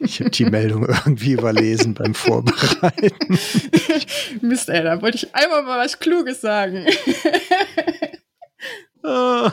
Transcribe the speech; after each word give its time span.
Ich 0.00 0.20
habe 0.20 0.30
die 0.30 0.44
Meldung 0.44 0.84
irgendwie 0.86 1.32
überlesen 1.32 1.94
beim 1.94 2.14
Vorbereiten. 2.14 3.38
Mist, 4.40 4.68
ey, 4.68 4.82
da 4.82 5.00
wollte 5.00 5.16
ich 5.16 5.34
einmal 5.34 5.62
mal 5.62 5.84
was 5.84 5.98
Kluges 5.98 6.40
sagen. 6.40 6.86
Ah. 9.02 9.52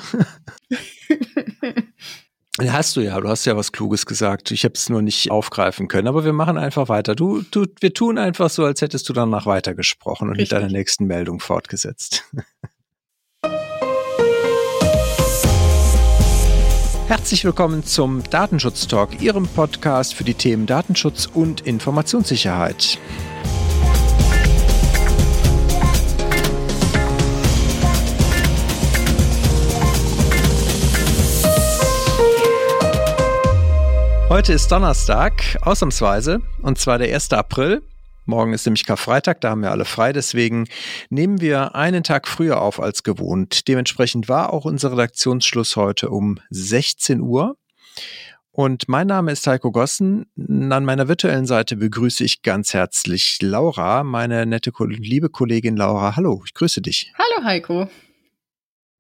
Hast 2.61 2.95
du 2.95 3.01
ja, 3.01 3.19
du 3.19 3.27
hast 3.29 3.45
ja 3.45 3.57
was 3.57 3.71
Kluges 3.71 4.05
gesagt. 4.05 4.51
Ich 4.51 4.63
habe 4.63 4.73
es 4.75 4.89
nur 4.89 5.01
nicht 5.01 5.31
aufgreifen 5.31 5.87
können, 5.87 6.07
aber 6.07 6.23
wir 6.23 6.33
machen 6.33 6.57
einfach 6.57 6.87
weiter. 6.87 7.15
Du, 7.15 7.41
du, 7.41 7.65
wir 7.79 7.93
tun 7.93 8.17
einfach 8.17 8.49
so, 8.49 8.63
als 8.63 8.81
hättest 8.81 9.09
du 9.09 9.13
danach 9.13 9.45
weitergesprochen 9.45 10.29
und 10.29 10.35
Richtig. 10.35 10.51
mit 10.51 10.63
deiner 10.63 10.71
nächsten 10.71 11.05
Meldung 11.05 11.39
fortgesetzt. 11.39 12.25
Herzlich 17.07 17.43
willkommen 17.43 17.83
zum 17.83 18.23
Datenschutz 18.29 18.87
Talk, 18.87 19.21
Ihrem 19.21 19.45
Podcast 19.45 20.15
für 20.15 20.23
die 20.23 20.35
Themen 20.35 20.65
Datenschutz 20.65 21.25
und 21.25 21.59
Informationssicherheit. 21.61 22.97
Heute 34.29 34.53
ist 34.53 34.71
Donnerstag, 34.71 35.57
ausnahmsweise, 35.61 36.41
und 36.61 36.79
zwar 36.79 36.97
der 36.99 37.13
1. 37.13 37.33
April. 37.33 37.83
Morgen 38.25 38.53
ist 38.53 38.65
nämlich 38.65 38.85
Karfreitag, 38.85 39.41
da 39.41 39.49
haben 39.49 39.61
wir 39.61 39.71
alle 39.71 39.85
frei. 39.85 40.13
Deswegen 40.13 40.67
nehmen 41.09 41.41
wir 41.41 41.75
einen 41.75 42.03
Tag 42.03 42.27
früher 42.27 42.61
auf 42.61 42.79
als 42.79 43.03
gewohnt. 43.03 43.67
Dementsprechend 43.67 44.29
war 44.29 44.53
auch 44.53 44.65
unser 44.65 44.91
Redaktionsschluss 44.93 45.75
heute 45.75 46.09
um 46.09 46.39
16 46.49 47.19
Uhr. 47.19 47.57
Und 48.51 48.87
mein 48.87 49.07
Name 49.07 49.31
ist 49.31 49.47
Heiko 49.47 49.71
Gossen. 49.71 50.27
An 50.37 50.85
meiner 50.85 51.07
virtuellen 51.07 51.47
Seite 51.47 51.75
begrüße 51.75 52.23
ich 52.23 52.43
ganz 52.43 52.73
herzlich 52.73 53.39
Laura, 53.41 54.03
meine 54.03 54.45
nette, 54.45 54.71
liebe 54.79 55.29
Kollegin 55.29 55.75
Laura. 55.75 56.15
Hallo, 56.15 56.43
ich 56.45 56.53
grüße 56.53 56.81
dich. 56.81 57.11
Hallo 57.17 57.43
Heiko. 57.43 57.89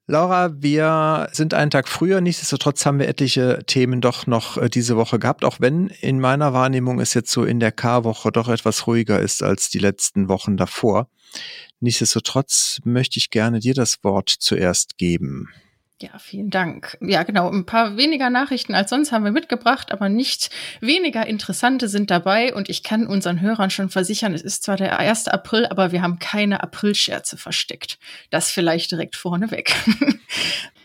Laura, 0.05 0.61
wir 0.61 1.29
sind 1.31 1.53
einen 1.53 1.71
Tag 1.71 1.87
früher. 1.87 2.19
Nichtsdestotrotz 2.19 2.85
haben 2.85 2.99
wir 2.99 3.07
etliche 3.07 3.63
Themen 3.65 4.01
doch 4.01 4.27
noch 4.27 4.57
äh, 4.57 4.69
diese 4.69 4.97
Woche 4.97 5.17
gehabt, 5.17 5.45
auch 5.45 5.61
wenn 5.61 5.87
in 5.87 6.19
meiner 6.19 6.51
Wahrnehmung 6.51 6.99
es 6.99 7.13
jetzt 7.13 7.31
so 7.31 7.45
in 7.45 7.61
der 7.61 7.71
K-Woche 7.71 8.33
doch 8.33 8.49
etwas 8.49 8.85
ruhiger 8.85 9.21
ist 9.21 9.41
als 9.41 9.69
die 9.69 9.79
letzten 9.79 10.27
Wochen 10.27 10.57
davor. 10.57 11.07
Nichtsdestotrotz 11.79 12.81
möchte 12.83 13.17
ich 13.17 13.29
gerne 13.29 13.59
dir 13.59 13.73
das 13.73 14.03
Wort 14.03 14.29
zuerst 14.29 14.97
geben. 14.97 15.47
Ja, 16.03 16.19
vielen 16.19 16.49
Dank. 16.49 16.97
Ja, 16.99 17.23
genau. 17.23 17.49
Ein 17.49 17.65
paar 17.65 17.95
weniger 17.95 18.29
Nachrichten 18.29 18.75
als 18.75 18.89
sonst 18.89 19.13
haben 19.13 19.23
wir 19.23 19.31
mitgebracht, 19.31 19.93
aber 19.93 20.09
nicht 20.09 20.49
weniger 20.81 21.25
interessante 21.25 21.87
sind 21.87 22.11
dabei. 22.11 22.53
Und 22.53 22.67
ich 22.67 22.83
kann 22.83 23.07
unseren 23.07 23.39
Hörern 23.39 23.69
schon 23.69 23.87
versichern, 23.89 24.33
es 24.33 24.41
ist 24.41 24.63
zwar 24.63 24.75
der 24.75 24.99
1. 24.99 25.29
April, 25.29 25.65
aber 25.65 25.93
wir 25.93 26.01
haben 26.01 26.19
keine 26.19 26.61
Aprilscherze 26.61 27.37
versteckt. 27.37 27.99
Das 28.31 28.51
vielleicht 28.51 28.91
direkt 28.91 29.15
vorneweg. 29.15 29.73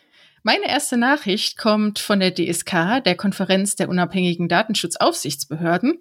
Meine 0.48 0.66
erste 0.66 0.96
Nachricht 0.96 1.58
kommt 1.58 1.98
von 1.98 2.20
der 2.20 2.34
DSK, 2.34 3.04
der 3.04 3.16
Konferenz 3.18 3.77
der 3.77 3.91
unabhängigen 3.91 4.48
Datenschutzaufsichtsbehörden, 4.48 5.98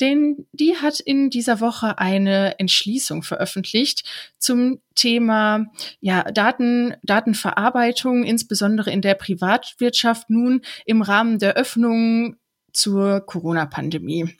denn 0.00 0.46
die 0.52 0.76
hat 0.76 1.00
in 1.00 1.30
dieser 1.30 1.58
Woche 1.58 1.98
eine 1.98 2.60
Entschließung 2.60 3.24
veröffentlicht 3.24 4.04
zum 4.38 4.78
Thema 4.94 5.66
ja, 5.98 6.22
Daten, 6.30 6.94
Datenverarbeitung, 7.02 8.22
insbesondere 8.22 8.92
in 8.92 9.02
der 9.02 9.14
Privatwirtschaft 9.14 10.30
nun 10.30 10.62
im 10.86 11.02
Rahmen 11.02 11.40
der 11.40 11.54
Öffnung 11.54 12.36
zur 12.72 13.26
Corona-Pandemie. 13.26 14.38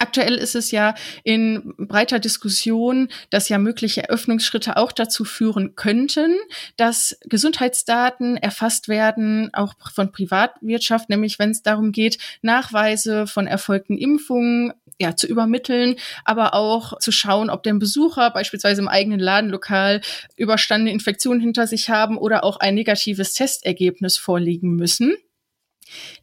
Aktuell 0.00 0.34
ist 0.36 0.54
es 0.54 0.70
ja 0.70 0.94
in 1.24 1.74
breiter 1.76 2.20
Diskussion, 2.20 3.08
dass 3.30 3.48
ja 3.48 3.58
mögliche 3.58 4.04
Eröffnungsschritte 4.04 4.76
auch 4.76 4.92
dazu 4.92 5.24
führen 5.24 5.74
könnten, 5.74 6.36
dass 6.76 7.18
Gesundheitsdaten 7.24 8.36
erfasst 8.36 8.88
werden, 8.88 9.52
auch 9.54 9.74
von 9.92 10.12
Privatwirtschaft, 10.12 11.08
nämlich 11.08 11.38
wenn 11.40 11.50
es 11.50 11.62
darum 11.62 11.90
geht, 11.90 12.18
Nachweise 12.42 13.26
von 13.26 13.48
erfolgten 13.48 13.98
Impfungen 13.98 14.72
ja, 15.00 15.16
zu 15.16 15.26
übermitteln, 15.26 15.96
aber 16.24 16.54
auch 16.54 16.98
zu 16.98 17.10
schauen, 17.12 17.50
ob 17.50 17.62
der 17.62 17.74
Besucher 17.74 18.30
beispielsweise 18.30 18.80
im 18.80 18.88
eigenen 18.88 19.20
Ladenlokal 19.20 20.00
überstandene 20.36 20.92
Infektionen 20.92 21.40
hinter 21.40 21.66
sich 21.66 21.90
haben 21.90 22.18
oder 22.18 22.44
auch 22.44 22.58
ein 22.58 22.74
negatives 22.74 23.32
Testergebnis 23.32 24.16
vorliegen 24.16 24.74
müssen. 24.74 25.16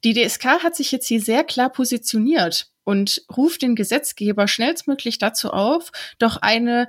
Die 0.03 0.14
DSK 0.14 0.64
hat 0.64 0.75
sich 0.75 0.91
jetzt 0.91 1.08
hier 1.08 1.22
sehr 1.22 1.44
klar 1.44 1.72
positioniert 1.72 2.69
und 2.85 3.23
ruft 3.35 3.62
den 3.62 3.75
Gesetzgeber 3.75 4.47
schnellstmöglich 4.47 5.18
dazu 5.18 5.51
auf, 5.51 5.91
doch 6.18 6.38
eine 6.38 6.88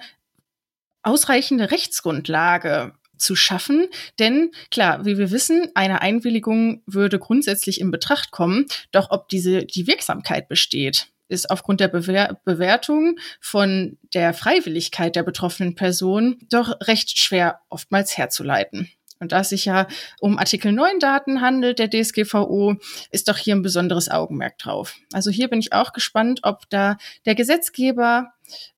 ausreichende 1.03 1.73
Rechtsgrundlage 1.73 2.93
zu 3.17 3.35
schaffen. 3.35 3.89
Denn 4.19 4.51
klar, 4.71 5.05
wie 5.05 5.19
wir 5.19 5.31
wissen, 5.31 5.69
eine 5.75 6.03
Einwilligung 6.03 6.83
würde 6.87 7.19
grundsätzlich 7.19 7.81
in 7.81 7.91
Betracht 7.91 8.31
kommen. 8.31 8.67
Doch 8.93 9.11
ob 9.11 9.29
diese, 9.29 9.65
die 9.65 9.87
Wirksamkeit 9.87 10.49
besteht, 10.49 11.09
ist 11.29 11.51
aufgrund 11.51 11.81
der 11.81 11.89
Bewer 11.89 12.39
Bewertung 12.45 13.19
von 13.41 13.99
der 14.15 14.35
Freiwilligkeit 14.35 15.17
der 15.17 15.23
betroffenen 15.23 15.75
Person 15.75 16.39
doch 16.51 16.79
recht 16.83 17.19
schwer 17.19 17.61
oftmals 17.69 18.17
herzuleiten. 18.17 18.91
Und 19.19 19.33
da 19.33 19.41
es 19.41 19.49
sich 19.49 19.65
ja 19.65 19.87
um 20.21 20.39
Artikel 20.39 20.73
9 20.73 20.99
Daten 20.99 21.41
handelt, 21.41 21.79
der 21.79 21.91
DSGVO, 21.91 22.77
ist 23.11 23.29
doch 23.29 23.39
hier 23.39 23.55
ein 23.55 23.63
besonderes 23.63 24.11
Augenmerk 24.11 24.59
drauf. 24.59 24.95
Also 25.13 25.31
hier 25.31 25.49
bin 25.49 25.59
ich 25.59 25.73
auch 25.73 25.93
gespannt, 25.93 26.41
ob 26.43 26.69
da 26.71 26.97
der 27.25 27.35
Gesetzgeber 27.35 28.33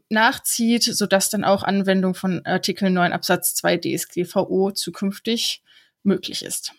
nachzieht, 0.08 0.84
sodass 0.84 1.30
dann 1.30 1.44
auch 1.44 1.62
Anwendung 1.62 2.14
von 2.14 2.44
Artikel 2.46 2.90
9 2.90 3.12
Absatz 3.12 3.54
2 3.54 3.78
DSGVO 3.78 4.70
zukünftig 4.72 5.62
möglich 6.02 6.44
ist. 6.44 6.72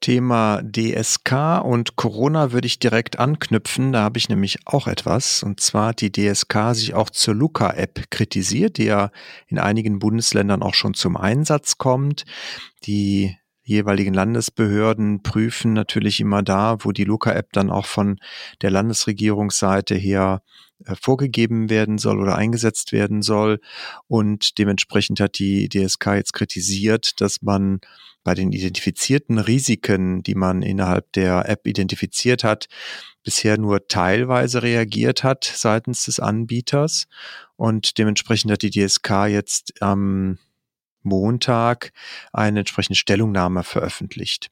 Thema 0.00 0.62
DSK 0.62 1.62
und 1.62 1.96
Corona 1.96 2.52
würde 2.52 2.66
ich 2.66 2.78
direkt 2.78 3.18
anknüpfen. 3.18 3.92
Da 3.92 4.02
habe 4.02 4.18
ich 4.18 4.28
nämlich 4.28 4.60
auch 4.64 4.86
etwas. 4.86 5.42
Und 5.42 5.60
zwar 5.60 5.88
hat 5.88 6.00
die 6.00 6.12
DSK 6.12 6.74
sich 6.74 6.94
auch 6.94 7.10
zur 7.10 7.34
Luca-App 7.34 8.10
kritisiert, 8.10 8.78
die 8.78 8.84
ja 8.84 9.10
in 9.48 9.58
einigen 9.58 9.98
Bundesländern 9.98 10.62
auch 10.62 10.74
schon 10.74 10.94
zum 10.94 11.16
Einsatz 11.16 11.78
kommt. 11.78 12.24
Die 12.84 13.36
jeweiligen 13.62 14.14
Landesbehörden 14.14 15.22
prüfen 15.22 15.74
natürlich 15.74 16.20
immer 16.20 16.42
da, 16.42 16.78
wo 16.80 16.92
die 16.92 17.04
Luca-App 17.04 17.52
dann 17.52 17.70
auch 17.70 17.86
von 17.86 18.18
der 18.62 18.70
Landesregierungsseite 18.70 19.94
her 19.94 20.42
äh, 20.86 20.94
vorgegeben 21.00 21.70
werden 21.70 21.98
soll 21.98 22.20
oder 22.20 22.36
eingesetzt 22.36 22.92
werden 22.92 23.22
soll. 23.22 23.60
Und 24.08 24.58
dementsprechend 24.58 25.20
hat 25.20 25.38
die 25.38 25.68
DSK 25.68 26.14
jetzt 26.14 26.32
kritisiert, 26.32 27.20
dass 27.20 27.42
man 27.42 27.80
bei 28.22 28.34
den 28.34 28.52
identifizierten 28.52 29.38
Risiken, 29.38 30.22
die 30.22 30.34
man 30.34 30.62
innerhalb 30.62 31.12
der 31.12 31.48
App 31.48 31.66
identifiziert 31.66 32.44
hat, 32.44 32.66
bisher 33.22 33.58
nur 33.58 33.88
teilweise 33.88 34.62
reagiert 34.62 35.24
hat 35.24 35.44
seitens 35.44 36.04
des 36.04 36.20
Anbieters. 36.20 37.06
Und 37.56 37.98
dementsprechend 37.98 38.50
hat 38.52 38.62
die 38.62 38.70
DSK 38.70 39.26
jetzt 39.28 39.82
am 39.82 40.38
Montag 41.02 41.92
eine 42.32 42.60
entsprechende 42.60 42.98
Stellungnahme 42.98 43.64
veröffentlicht. 43.64 44.50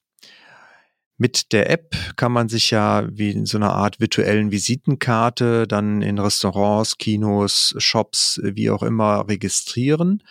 Mit 1.20 1.52
der 1.52 1.68
App 1.68 1.96
kann 2.14 2.30
man 2.30 2.48
sich 2.48 2.70
ja 2.70 3.08
wie 3.10 3.32
in 3.32 3.44
so 3.44 3.58
einer 3.58 3.72
Art 3.72 3.98
virtuellen 3.98 4.52
Visitenkarte 4.52 5.66
dann 5.66 6.00
in 6.00 6.20
Restaurants, 6.20 6.96
Kinos, 6.96 7.74
Shops, 7.78 8.40
wie 8.44 8.70
auch 8.70 8.84
immer 8.84 9.28
registrieren. 9.28 10.22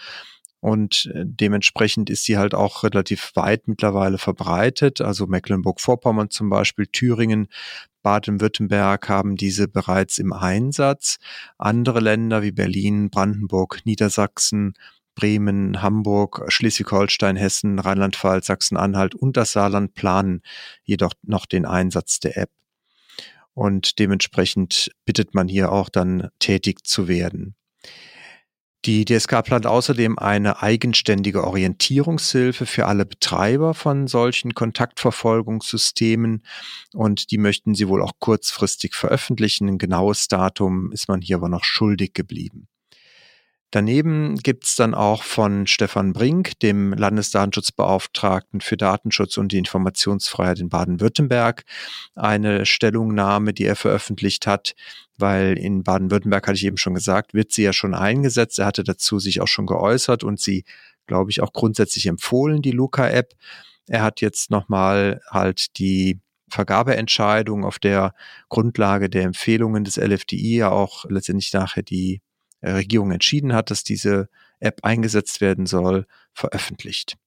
Und 0.59 1.11
äh, 1.13 1.23
dementsprechend 1.25 2.09
ist 2.09 2.23
sie 2.23 2.37
halt 2.37 2.53
auch 2.53 2.83
relativ 2.83 3.31
weit 3.35 3.67
mittlerweile 3.67 4.17
verbreitet. 4.17 5.01
Also 5.01 5.27
Mecklenburg-Vorpommern 5.27 6.29
zum 6.29 6.49
Beispiel, 6.49 6.87
Thüringen, 6.87 7.47
Baden-Württemberg 8.01 9.09
haben 9.09 9.35
diese 9.35 9.67
bereits 9.67 10.17
im 10.17 10.33
Einsatz. 10.33 11.17
Andere 11.57 11.99
Länder 11.99 12.41
wie 12.41 12.51
Berlin, 12.51 13.09
Brandenburg, 13.09 13.81
Niedersachsen, 13.85 14.73
Bremen, 15.13 15.81
Hamburg, 15.81 16.45
Schleswig-Holstein, 16.47 17.35
Hessen, 17.35 17.79
Rheinland-Pfalz, 17.79 18.45
Sachsen-Anhalt 18.45 19.15
und 19.15 19.35
das 19.35 19.51
Saarland 19.51 19.93
planen 19.95 20.41
jedoch 20.83 21.13
noch 21.23 21.47
den 21.47 21.65
Einsatz 21.65 22.19
der 22.19 22.37
App. 22.37 22.51
Und 23.53 23.97
dementsprechend 23.97 24.91
bittet 25.05 25.33
man 25.33 25.47
hier 25.47 25.71
auch 25.71 25.89
dann 25.89 26.29
tätig 26.37 26.85
zu 26.85 27.07
werden. 27.07 27.55
Die 28.87 29.03
DSK 29.03 29.43
plant 29.43 29.65
außerdem 29.65 30.17
eine 30.17 30.61
eigenständige 30.61 31.43
Orientierungshilfe 31.43 32.65
für 32.65 32.85
alle 32.85 33.05
Betreiber 33.05 33.73
von 33.73 34.07
solchen 34.07 34.53
Kontaktverfolgungssystemen 34.53 36.41
und 36.93 37.31
die 37.31 37.37
möchten 37.37 37.75
sie 37.75 37.89
wohl 37.89 38.01
auch 38.01 38.13
kurzfristig 38.19 38.95
veröffentlichen. 38.95 39.67
Ein 39.67 39.77
genaues 39.77 40.29
Datum 40.29 40.93
ist 40.93 41.09
man 41.09 41.19
hier 41.19 41.35
aber 41.35 41.49
noch 41.49 41.65
schuldig 41.65 42.13
geblieben. 42.13 42.69
Daneben 43.71 44.37
gibt's 44.37 44.77
dann 44.77 44.93
auch 44.93 45.23
von 45.23 45.67
Stefan 45.67 46.13
Brink, 46.13 46.57
dem 46.59 46.93
Landesdatenschutzbeauftragten 46.93 48.61
für 48.61 48.77
Datenschutz 48.77 49.35
und 49.37 49.51
die 49.51 49.57
Informationsfreiheit 49.57 50.59
in 50.59 50.69
Baden-Württemberg, 50.69 51.63
eine 52.15 52.65
Stellungnahme, 52.65 53.53
die 53.53 53.65
er 53.65 53.75
veröffentlicht 53.75 54.47
hat, 54.47 54.73
weil 55.17 55.57
in 55.57 55.83
Baden-Württemberg, 55.83 56.47
hatte 56.47 56.55
ich 56.55 56.65
eben 56.65 56.77
schon 56.77 56.93
gesagt, 56.93 57.33
wird 57.33 57.51
sie 57.51 57.63
ja 57.63 57.73
schon 57.73 57.93
eingesetzt. 57.93 58.57
Er 58.57 58.67
hatte 58.67 58.85
dazu 58.85 59.19
sich 59.19 59.41
auch 59.41 59.47
schon 59.47 59.65
geäußert 59.65 60.23
und 60.23 60.39
sie, 60.39 60.63
glaube 61.05 61.31
ich, 61.31 61.41
auch 61.41 61.51
grundsätzlich 61.51 62.05
empfohlen, 62.05 62.61
die 62.61 62.71
Luca-App. 62.71 63.33
Er 63.87 64.01
hat 64.01 64.21
jetzt 64.21 64.49
nochmal 64.49 65.19
halt 65.29 65.77
die 65.77 66.21
Vergabeentscheidung 66.49 67.65
auf 67.65 67.79
der 67.79 68.13
Grundlage 68.47 69.09
der 69.09 69.23
Empfehlungen 69.23 69.83
des 69.83 69.97
LFDI 69.97 70.57
ja 70.57 70.69
auch 70.69 71.03
letztendlich 71.09 71.51
nachher 71.51 71.83
die 71.83 72.21
Regierung 72.63 73.11
entschieden 73.11 73.53
hat, 73.53 73.71
dass 73.71 73.83
diese 73.83 74.29
App 74.59 74.79
eingesetzt 74.83 75.41
werden 75.41 75.65
soll, 75.65 76.05
veröffentlicht. 76.33 77.17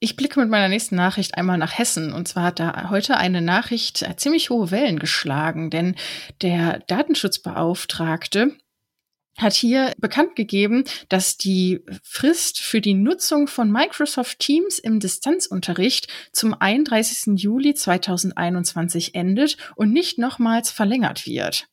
Ich 0.00 0.16
blicke 0.16 0.38
mit 0.40 0.50
meiner 0.50 0.68
nächsten 0.68 0.96
Nachricht 0.96 1.36
einmal 1.36 1.56
nach 1.56 1.78
Hessen. 1.78 2.12
Und 2.12 2.28
zwar 2.28 2.44
hat 2.44 2.60
da 2.60 2.90
heute 2.90 3.16
eine 3.16 3.40
Nachricht 3.40 4.02
äh, 4.02 4.16
ziemlich 4.16 4.50
hohe 4.50 4.70
Wellen 4.70 4.98
geschlagen, 4.98 5.70
denn 5.70 5.94
der 6.42 6.80
Datenschutzbeauftragte 6.80 8.54
hat 9.36 9.54
hier 9.54 9.92
bekannt 9.98 10.36
gegeben, 10.36 10.84
dass 11.08 11.36
die 11.36 11.80
Frist 12.02 12.60
für 12.60 12.80
die 12.80 12.94
Nutzung 12.94 13.48
von 13.48 13.70
Microsoft 13.70 14.38
Teams 14.38 14.78
im 14.78 15.00
Distanzunterricht 15.00 16.08
zum 16.32 16.54
31. 16.58 17.40
Juli 17.40 17.74
2021 17.74 19.14
endet 19.14 19.56
und 19.76 19.92
nicht 19.92 20.18
nochmals 20.18 20.70
verlängert 20.70 21.26
wird. 21.26 21.68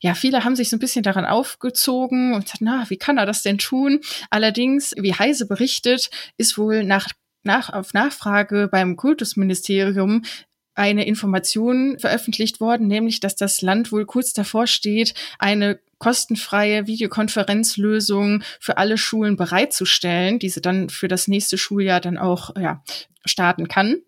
Ja, 0.00 0.14
viele 0.14 0.44
haben 0.44 0.56
sich 0.56 0.70
so 0.70 0.76
ein 0.76 0.80
bisschen 0.80 1.02
daran 1.02 1.24
aufgezogen 1.24 2.34
und 2.34 2.44
gesagt, 2.44 2.62
na, 2.62 2.88
wie 2.88 2.96
kann 2.96 3.18
er 3.18 3.26
das 3.26 3.42
denn 3.42 3.58
tun? 3.58 4.00
Allerdings, 4.30 4.92
wie 4.96 5.14
Heise 5.14 5.46
berichtet, 5.46 6.10
ist 6.36 6.58
wohl 6.58 6.84
nach 6.84 7.08
nach, 7.44 7.72
auf 7.72 7.92
Nachfrage 7.92 8.68
beim 8.70 8.96
Kultusministerium 8.96 10.22
eine 10.74 11.06
Information 11.06 11.98
veröffentlicht 11.98 12.60
worden, 12.60 12.86
nämlich 12.86 13.20
dass 13.20 13.36
das 13.36 13.62
Land 13.62 13.92
wohl 13.92 14.06
kurz 14.06 14.32
davor 14.32 14.66
steht, 14.66 15.14
eine 15.38 15.80
kostenfreie 15.98 16.86
Videokonferenzlösung 16.86 18.42
für 18.58 18.76
alle 18.76 18.98
Schulen 18.98 19.36
bereitzustellen, 19.36 20.38
diese 20.38 20.60
dann 20.60 20.88
für 20.88 21.08
das 21.08 21.28
nächste 21.28 21.58
Schuljahr 21.58 22.00
dann 22.00 22.18
auch 22.18 22.56
ja, 22.56 22.82
starten 23.24 23.68
kann 23.68 24.02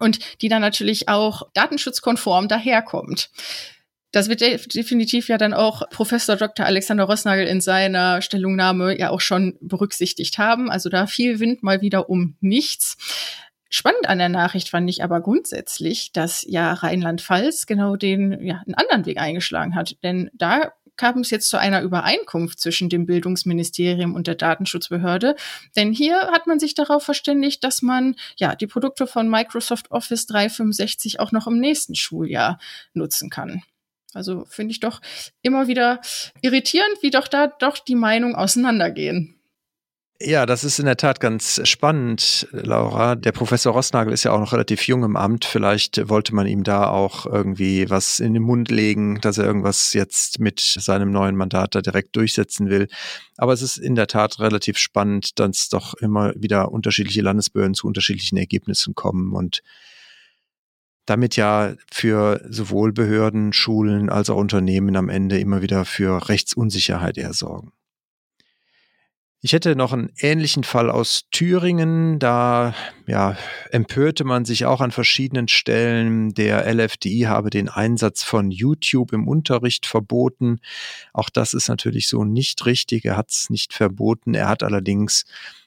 und 0.00 0.18
die 0.42 0.48
dann 0.48 0.62
natürlich 0.62 1.08
auch 1.08 1.42
datenschutzkonform 1.54 2.48
daherkommt. 2.48 3.30
Das 4.10 4.28
wird 4.30 4.40
definitiv 4.74 5.28
ja 5.28 5.36
dann 5.36 5.52
auch 5.52 5.88
Professor 5.90 6.36
Dr. 6.36 6.64
Alexander 6.64 7.04
Rossnagel 7.04 7.46
in 7.46 7.60
seiner 7.60 8.22
Stellungnahme 8.22 8.98
ja 8.98 9.10
auch 9.10 9.20
schon 9.20 9.58
berücksichtigt 9.60 10.38
haben. 10.38 10.70
Also 10.70 10.88
da 10.88 11.06
viel 11.06 11.40
Wind 11.40 11.62
mal 11.62 11.82
wieder 11.82 12.08
um 12.08 12.34
nichts. 12.40 12.96
Spannend 13.70 14.08
an 14.08 14.18
der 14.18 14.30
Nachricht 14.30 14.70
fand 14.70 14.88
ich 14.88 15.04
aber 15.04 15.20
grundsätzlich, 15.20 16.12
dass 16.12 16.44
ja 16.48 16.72
Rheinland-Pfalz 16.72 17.66
genau 17.66 17.96
den, 17.96 18.42
ja, 18.42 18.62
einen 18.64 18.74
anderen 18.74 19.04
Weg 19.04 19.18
eingeschlagen 19.18 19.74
hat. 19.74 19.96
Denn 20.02 20.30
da 20.32 20.72
kam 20.98 21.20
es 21.20 21.30
jetzt 21.30 21.48
zu 21.48 21.58
einer 21.58 21.80
Übereinkunft 21.80 22.60
zwischen 22.60 22.90
dem 22.90 23.06
Bildungsministerium 23.06 24.14
und 24.14 24.26
der 24.26 24.34
Datenschutzbehörde. 24.34 25.36
Denn 25.76 25.92
hier 25.92 26.18
hat 26.32 26.46
man 26.46 26.58
sich 26.58 26.74
darauf 26.74 27.04
verständigt, 27.04 27.64
dass 27.64 27.80
man 27.80 28.16
ja 28.36 28.54
die 28.54 28.66
Produkte 28.66 29.06
von 29.06 29.30
Microsoft 29.30 29.90
Office 29.90 30.26
365 30.26 31.20
auch 31.20 31.32
noch 31.32 31.46
im 31.46 31.58
nächsten 31.58 31.94
Schuljahr 31.94 32.58
nutzen 32.92 33.30
kann. 33.30 33.62
Also 34.14 34.44
finde 34.46 34.72
ich 34.72 34.80
doch 34.80 35.00
immer 35.42 35.68
wieder 35.68 36.00
irritierend, 36.40 37.02
wie 37.02 37.10
doch 37.10 37.28
da 37.28 37.46
doch 37.46 37.78
die 37.78 37.94
Meinungen 37.94 38.34
auseinandergehen. 38.34 39.37
Ja, 40.20 40.46
das 40.46 40.64
ist 40.64 40.80
in 40.80 40.86
der 40.86 40.96
Tat 40.96 41.20
ganz 41.20 41.60
spannend, 41.62 42.48
Laura. 42.50 43.14
Der 43.14 43.30
Professor 43.30 43.72
Rossnagel 43.72 44.12
ist 44.12 44.24
ja 44.24 44.32
auch 44.32 44.40
noch 44.40 44.52
relativ 44.52 44.88
jung 44.88 45.04
im 45.04 45.14
Amt. 45.14 45.44
Vielleicht 45.44 46.08
wollte 46.08 46.34
man 46.34 46.48
ihm 46.48 46.64
da 46.64 46.88
auch 46.88 47.24
irgendwie 47.24 47.88
was 47.88 48.18
in 48.18 48.34
den 48.34 48.42
Mund 48.42 48.68
legen, 48.68 49.20
dass 49.20 49.38
er 49.38 49.44
irgendwas 49.44 49.92
jetzt 49.92 50.40
mit 50.40 50.58
seinem 50.58 51.12
neuen 51.12 51.36
Mandat 51.36 51.76
da 51.76 51.82
direkt 51.82 52.16
durchsetzen 52.16 52.68
will. 52.68 52.88
Aber 53.36 53.52
es 53.52 53.62
ist 53.62 53.76
in 53.76 53.94
der 53.94 54.08
Tat 54.08 54.40
relativ 54.40 54.76
spannend, 54.78 55.38
dass 55.38 55.68
doch 55.68 55.94
immer 55.94 56.32
wieder 56.34 56.72
unterschiedliche 56.72 57.22
Landesbehörden 57.22 57.74
zu 57.74 57.86
unterschiedlichen 57.86 58.38
Ergebnissen 58.38 58.96
kommen 58.96 59.32
und 59.34 59.62
damit 61.06 61.36
ja 61.36 61.74
für 61.92 62.44
sowohl 62.48 62.92
Behörden, 62.92 63.52
Schulen 63.52 64.10
als 64.10 64.30
auch 64.30 64.36
Unternehmen 64.36 64.96
am 64.96 65.10
Ende 65.10 65.38
immer 65.38 65.62
wieder 65.62 65.84
für 65.84 66.28
Rechtsunsicherheit 66.28 67.18
eher 67.18 67.34
sorgen. 67.34 67.72
Ich 69.40 69.52
hätte 69.52 69.76
noch 69.76 69.92
einen 69.92 70.10
ähnlichen 70.18 70.64
Fall 70.64 70.90
aus 70.90 71.26
Thüringen. 71.30 72.18
Da 72.18 72.74
ja, 73.06 73.36
empörte 73.70 74.24
man 74.24 74.44
sich 74.44 74.66
auch 74.66 74.80
an 74.80 74.90
verschiedenen 74.90 75.46
Stellen. 75.46 76.34
Der 76.34 76.66
LFDI 76.66 77.26
habe 77.28 77.48
den 77.48 77.68
Einsatz 77.68 78.24
von 78.24 78.50
YouTube 78.50 79.12
im 79.12 79.28
Unterricht 79.28 79.86
verboten. 79.86 80.58
Auch 81.12 81.30
das 81.30 81.54
ist 81.54 81.68
natürlich 81.68 82.08
so 82.08 82.24
nicht 82.24 82.66
richtig. 82.66 83.04
Er 83.04 83.16
hat 83.16 83.30
es 83.30 83.48
nicht 83.48 83.74
verboten. 83.74 84.34
Er 84.34 84.48
hat 84.48 84.64
allerdings 84.64 85.24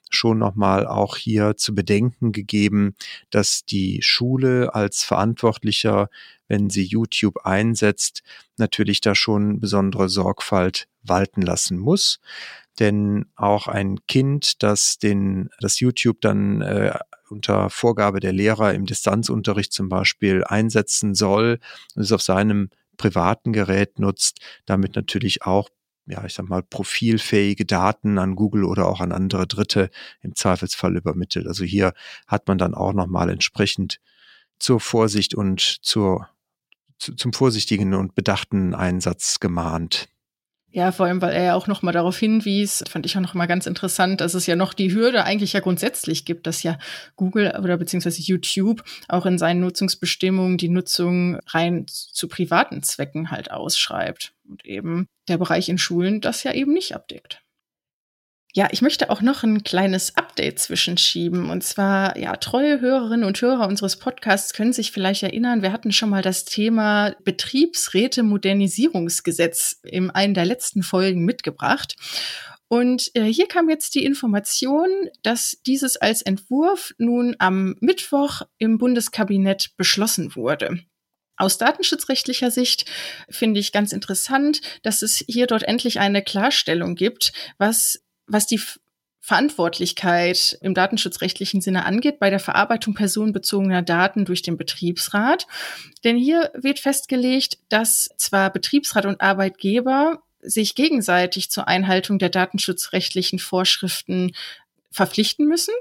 schon 0.10 0.40
nochmal 0.40 0.86
auch 0.86 1.16
hier 1.16 1.56
zu 1.56 1.74
bedenken 1.74 2.34
gegeben, 2.34 2.96
dass 3.30 3.64
die 3.64 4.02
Schule 4.02 4.76
als 4.76 5.06
Verantwortlicher, 5.06 6.10
wenn 6.50 6.70
sie 6.70 6.84
YouTube 6.84 7.46
einsetzt, 7.46 8.22
natürlich 8.58 9.00
da 9.00 9.16
schon 9.16 9.62
besondere 9.62 10.10
Sorgfalt 10.10 10.90
walten 11.04 11.42
lassen 11.42 11.78
muss 11.78 12.20
denn 12.82 13.28
auch 13.36 13.68
ein 13.68 14.06
Kind, 14.08 14.62
das 14.64 14.98
den, 14.98 15.50
das 15.60 15.80
YouTube 15.80 16.20
dann 16.20 16.62
äh, 16.62 16.98
unter 17.30 17.70
Vorgabe 17.70 18.20
der 18.20 18.34
Lehrer 18.34 18.74
im 18.74 18.86
Distanzunterricht 18.86 19.72
zum 19.72 19.88
Beispiel 19.88 20.44
einsetzen 20.44 21.16
soll 21.16 21.60
und 21.96 22.02
es 22.02 22.12
auf 22.12 22.22
seinem 22.22 22.70
privaten 22.98 23.54
Gerät 23.54 24.00
nutzt, 24.00 24.40
damit 24.66 24.96
natürlich 24.96 25.44
auch 25.44 25.70
ja, 26.08 26.26
ich 26.26 26.34
sag 26.34 26.50
mal, 26.50 26.64
profilfähige 26.64 27.64
Daten 27.64 28.18
an 28.18 28.36
Google 28.36 28.66
oder 28.66 28.88
auch 28.88 29.00
an 29.00 29.12
andere 29.12 29.48
Dritte 29.48 29.92
im 30.22 30.36
Zweifelsfall 30.36 30.98
übermittelt. 30.98 31.48
Also 31.48 31.64
hier 31.64 31.94
hat 32.28 32.48
man 32.48 32.58
dann 32.58 32.74
auch 32.74 32.92
nochmal 32.94 33.30
entsprechend 33.30 34.00
zur 34.60 34.80
Vorsicht 34.80 35.36
und 35.36 35.62
zur, 35.62 36.28
zu, 36.98 37.16
zum 37.16 37.34
vorsichtigen 37.34 37.94
und 37.94 38.16
bedachten 38.16 38.74
Einsatz 38.74 39.40
gemahnt. 39.40 40.10
Ja, 40.74 40.94
vor 40.94 41.06
allem, 41.06 41.22
weil 41.22 41.34
er 41.34 41.44
ja 41.44 41.56
auch 41.56 41.68
noch 41.68 41.82
mal 41.82 41.92
darauf 41.92 42.18
hinwies, 42.18 42.82
fand 42.90 43.06
ich 43.06 43.18
auch 43.18 43.22
noch 43.22 43.34
mal 43.34 43.46
ganz 43.46 43.66
interessant, 43.66 44.22
dass 44.22 44.34
es 44.34 44.48
ja 44.48 44.56
noch 44.56 44.74
die 44.74 44.94
Hürde 44.94 45.26
eigentlich 45.26 45.52
ja 45.52 45.60
grundsätzlich 45.60 46.24
gibt, 46.24 46.48
dass 46.48 46.64
ja 46.64 46.78
Google 47.18 47.54
oder 47.62 47.76
beziehungsweise 47.78 48.22
YouTube 48.22 48.82
auch 49.10 49.26
in 49.26 49.38
seinen 49.38 49.60
Nutzungsbestimmungen 49.60 50.58
die 50.58 50.70
Nutzung 50.70 51.40
rein 51.48 51.86
zu 51.88 52.30
privaten 52.30 52.84
Zwecken 52.84 53.32
halt 53.32 53.52
ausschreibt 53.52 54.34
und 54.48 54.66
eben 54.66 55.08
der 55.28 55.38
Bereich 55.38 55.68
in 55.68 55.78
Schulen 55.78 56.22
das 56.22 56.44
ja 56.44 56.54
eben 56.54 56.72
nicht 56.72 56.96
abdeckt. 56.96 57.42
Ja, 58.54 58.68
ich 58.72 58.82
möchte 58.82 59.10
auch 59.10 59.22
noch 59.22 59.44
ein 59.44 59.64
kleines 59.64 60.18
Update 60.18 60.60
zwischenschieben. 60.60 61.50
Und 61.50 61.64
zwar, 61.64 62.18
ja, 62.18 62.36
treue 62.36 62.82
Hörerinnen 62.82 63.26
und 63.26 63.42
Hörer 63.42 63.66
unseres 63.68 63.96
Podcasts 63.96 64.52
können 64.54 64.74
sich 64.74 64.92
vielleicht 64.92 65.24
erinnern, 65.24 65.62
wir 65.62 65.72
hatten 65.72 65.94
schon 65.94 66.10
mal 66.10 66.22
das 66.22 66.44
Thema 66.44 67.16
Betriebsräte-Modernisierungsgesetz 67.24 69.80
in 69.84 70.12
einer 70.12 70.34
der 70.34 70.44
letzten 70.46 70.84
Folgen 70.84 71.24
mitgebracht. 71.24 71.96
Und 72.68 73.12
äh, 73.16 73.24
hier 73.24 73.48
kam 73.48 73.70
jetzt 73.70 73.96
die 73.96 74.04
Information, 74.04 74.90
dass 75.24 75.58
dieses 75.66 75.96
als 75.96 76.22
Entwurf 76.22 76.94
nun 76.98 77.38
am 77.40 77.78
Mittwoch 77.80 78.42
im 78.58 78.78
Bundeskabinett 78.78 79.78
beschlossen 79.78 80.36
wurde. 80.36 80.80
Aus 81.38 81.58
datenschutzrechtlicher 81.58 82.52
Sicht 82.52 82.84
finde 83.30 83.62
ich 83.62 83.72
ganz 83.72 83.94
interessant, 83.94 84.60
dass 84.84 85.02
es 85.02 85.24
hier 85.28 85.48
dort 85.48 85.64
endlich 85.64 86.00
eine 86.00 86.22
Klarstellung 86.22 86.94
gibt, 86.96 87.32
was 87.58 88.02
was 88.28 88.48
die 88.48 88.62
Verantwortlichkeit 89.24 90.58
im 90.62 90.74
datenschutzrechtlichen 90.74 91.62
Sinne 91.62 91.86
angeht 91.86 92.20
bei 92.20 92.32
der 92.32 92.40
Verarbeitung 92.40 92.96
personenbezogener 92.96 93.84
Daten 93.84 94.26
durch 94.26 94.42
den 94.42 94.58
Betriebsrat. 94.58 95.46
Denn 96.04 96.18
hier 96.18 96.52
wird 96.56 96.80
festgelegt, 96.80 97.60
dass 97.70 98.10
zwar 98.18 98.50
Betriebsrat 98.50 99.06
und 99.06 99.22
Arbeitgeber 99.22 100.24
sich 100.42 100.74
gegenseitig 100.74 101.52
zur 101.52 101.68
Einhaltung 101.68 102.18
der 102.18 102.30
datenschutzrechtlichen 102.30 103.38
Vorschriften 103.38 104.32
verpflichten 104.90 105.48
müssen. 105.48 105.76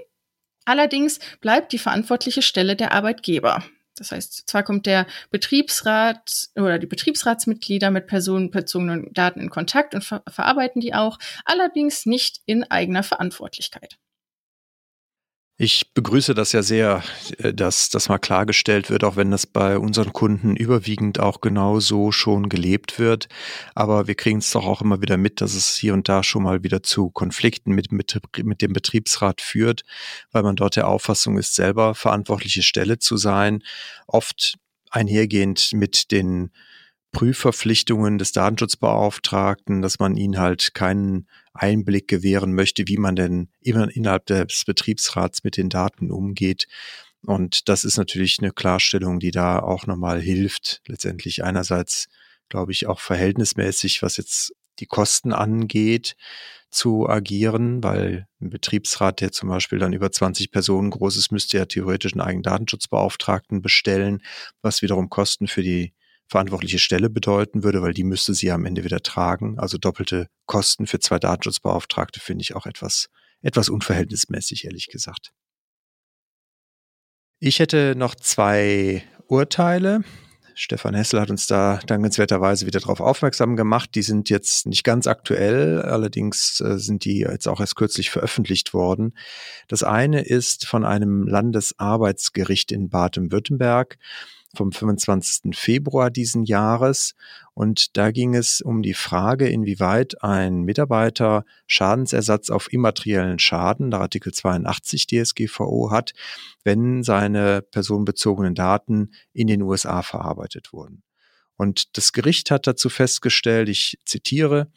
Allerdings 0.66 1.18
bleibt 1.40 1.72
die 1.72 1.78
verantwortliche 1.78 2.42
Stelle 2.42 2.76
der 2.76 2.92
Arbeitgeber. 2.92 3.64
Das 4.00 4.12
heißt, 4.12 4.48
zwar 4.48 4.62
kommt 4.62 4.86
der 4.86 5.06
Betriebsrat 5.30 6.48
oder 6.56 6.78
die 6.78 6.86
Betriebsratsmitglieder 6.86 7.90
mit 7.90 8.06
personenbezogenen 8.06 9.12
Daten 9.12 9.40
in 9.40 9.50
Kontakt 9.50 9.94
und 9.94 10.02
ver 10.02 10.22
verarbeiten 10.26 10.80
die 10.80 10.94
auch, 10.94 11.18
allerdings 11.44 12.06
nicht 12.06 12.40
in 12.46 12.64
eigener 12.64 13.02
Verantwortlichkeit. 13.02 13.98
Ich 15.62 15.92
begrüße 15.92 16.32
das 16.32 16.52
ja 16.52 16.62
sehr, 16.62 17.02
äh, 17.36 17.52
dass 17.52 17.90
das 17.90 18.08
mal 18.08 18.16
klargestellt 18.16 18.88
wird, 18.88 19.04
auch 19.04 19.16
wenn 19.16 19.30
das 19.30 19.44
bei 19.44 19.76
unseren 19.76 20.10
Kunden 20.14 20.56
überwiegend 20.56 21.20
auch 21.20 21.42
genau 21.42 21.80
so 21.80 22.12
schon 22.12 22.48
gelebt 22.48 22.98
wird. 22.98 23.28
Aber 23.74 24.06
wir 24.06 24.14
kriegen 24.14 24.38
es 24.38 24.50
doch 24.52 24.64
auch 24.64 24.80
immer 24.80 25.02
wieder 25.02 25.18
mit, 25.18 25.42
dass 25.42 25.52
es 25.52 25.76
hier 25.76 25.92
und 25.92 26.08
da 26.08 26.22
schon 26.22 26.44
mal 26.44 26.62
wieder 26.62 26.82
zu 26.82 27.10
Konflikten 27.10 27.72
mit, 27.72 27.92
mit, 27.92 28.18
mit 28.42 28.62
dem 28.62 28.72
Betriebsrat 28.72 29.42
führt, 29.42 29.82
weil 30.32 30.44
man 30.44 30.56
dort 30.56 30.76
der 30.76 30.88
Auffassung 30.88 31.36
ist, 31.36 31.54
selber 31.54 31.94
verantwortliche 31.94 32.62
Stelle 32.62 32.98
zu 32.98 33.18
sein. 33.18 33.62
Oft 34.06 34.54
einhergehend 34.88 35.74
mit 35.74 36.10
den 36.10 36.52
Prüfverpflichtungen 37.12 38.16
des 38.16 38.32
Datenschutzbeauftragten, 38.32 39.82
dass 39.82 39.98
man 39.98 40.16
ihnen 40.16 40.38
halt 40.38 40.72
keinen 40.72 41.28
Einblick 41.52 42.08
gewähren 42.08 42.54
möchte, 42.54 42.86
wie 42.86 42.96
man 42.96 43.16
denn 43.16 43.48
immer 43.60 43.94
innerhalb 43.94 44.26
des 44.26 44.64
Betriebsrats 44.64 45.44
mit 45.44 45.56
den 45.56 45.68
Daten 45.68 46.10
umgeht. 46.10 46.66
Und 47.22 47.68
das 47.68 47.84
ist 47.84 47.96
natürlich 47.96 48.38
eine 48.40 48.52
Klarstellung, 48.52 49.20
die 49.20 49.30
da 49.30 49.58
auch 49.58 49.86
nochmal 49.86 50.20
hilft. 50.20 50.80
Letztendlich 50.86 51.44
einerseits, 51.44 52.08
glaube 52.48 52.72
ich, 52.72 52.86
auch 52.86 53.00
verhältnismäßig, 53.00 54.02
was 54.02 54.16
jetzt 54.16 54.54
die 54.78 54.86
Kosten 54.86 55.32
angeht, 55.32 56.16
zu 56.70 57.08
agieren, 57.08 57.82
weil 57.82 58.26
ein 58.40 58.50
Betriebsrat, 58.50 59.20
der 59.20 59.32
zum 59.32 59.48
Beispiel 59.48 59.78
dann 59.78 59.92
über 59.92 60.10
20 60.10 60.50
Personen 60.52 60.90
groß 60.90 61.16
ist, 61.16 61.32
müsste 61.32 61.58
ja 61.58 61.66
theoretisch 61.66 62.12
einen 62.12 62.20
eigenen 62.20 62.44
Datenschutzbeauftragten 62.44 63.60
bestellen, 63.60 64.22
was 64.62 64.80
wiederum 64.80 65.10
Kosten 65.10 65.48
für 65.48 65.62
die 65.62 65.92
verantwortliche 66.30 66.78
Stelle 66.78 67.10
bedeuten 67.10 67.64
würde, 67.64 67.82
weil 67.82 67.92
die 67.92 68.04
müsste 68.04 68.34
sie 68.34 68.52
am 68.52 68.64
Ende 68.64 68.84
wieder 68.84 69.02
tragen. 69.02 69.58
Also 69.58 69.78
doppelte 69.78 70.28
Kosten 70.46 70.86
für 70.86 71.00
zwei 71.00 71.18
Datenschutzbeauftragte 71.18 72.20
finde 72.20 72.42
ich 72.42 72.54
auch 72.54 72.66
etwas, 72.66 73.08
etwas 73.42 73.68
unverhältnismäßig, 73.68 74.64
ehrlich 74.64 74.86
gesagt. 74.86 75.32
Ich 77.40 77.58
hätte 77.58 77.94
noch 77.96 78.14
zwei 78.14 79.02
Urteile. 79.26 80.04
Stefan 80.54 80.94
Hessel 80.94 81.20
hat 81.20 81.30
uns 81.30 81.46
da 81.46 81.80
dankenswerterweise 81.86 82.66
wieder 82.66 82.80
darauf 82.80 83.00
aufmerksam 83.00 83.56
gemacht. 83.56 83.90
Die 83.94 84.02
sind 84.02 84.30
jetzt 84.30 84.66
nicht 84.66 84.84
ganz 84.84 85.06
aktuell, 85.06 85.82
allerdings 85.82 86.60
äh, 86.60 86.78
sind 86.78 87.04
die 87.04 87.20
jetzt 87.20 87.48
auch 87.48 87.60
erst 87.60 87.76
kürzlich 87.76 88.10
veröffentlicht 88.10 88.72
worden. 88.72 89.16
Das 89.68 89.82
eine 89.82 90.22
ist 90.22 90.66
von 90.66 90.84
einem 90.84 91.26
Landesarbeitsgericht 91.26 92.70
in 92.72 92.88
Baden-Württemberg 92.88 93.96
vom 94.56 94.72
25. 94.72 95.56
Februar 95.56 96.10
diesen 96.10 96.44
Jahres. 96.44 97.14
Und 97.54 97.96
da 97.96 98.10
ging 98.10 98.34
es 98.34 98.60
um 98.60 98.82
die 98.82 98.94
Frage, 98.94 99.48
inwieweit 99.48 100.22
ein 100.22 100.62
Mitarbeiter 100.62 101.44
Schadensersatz 101.66 102.50
auf 102.50 102.72
immateriellen 102.72 103.38
Schaden 103.38 103.90
nach 103.90 104.00
Artikel 104.00 104.32
82 104.32 105.06
DSGVO 105.06 105.90
hat, 105.90 106.12
wenn 106.64 107.02
seine 107.02 107.62
personenbezogenen 107.62 108.54
Daten 108.54 109.10
in 109.32 109.46
den 109.46 109.62
USA 109.62 110.02
verarbeitet 110.02 110.72
wurden. 110.72 111.02
Und 111.60 111.98
das 111.98 112.14
Gericht 112.14 112.50
hat 112.50 112.66
dazu 112.66 112.88
festgestellt, 112.88 113.68
ich 113.68 113.98
zitiere, 114.06 114.68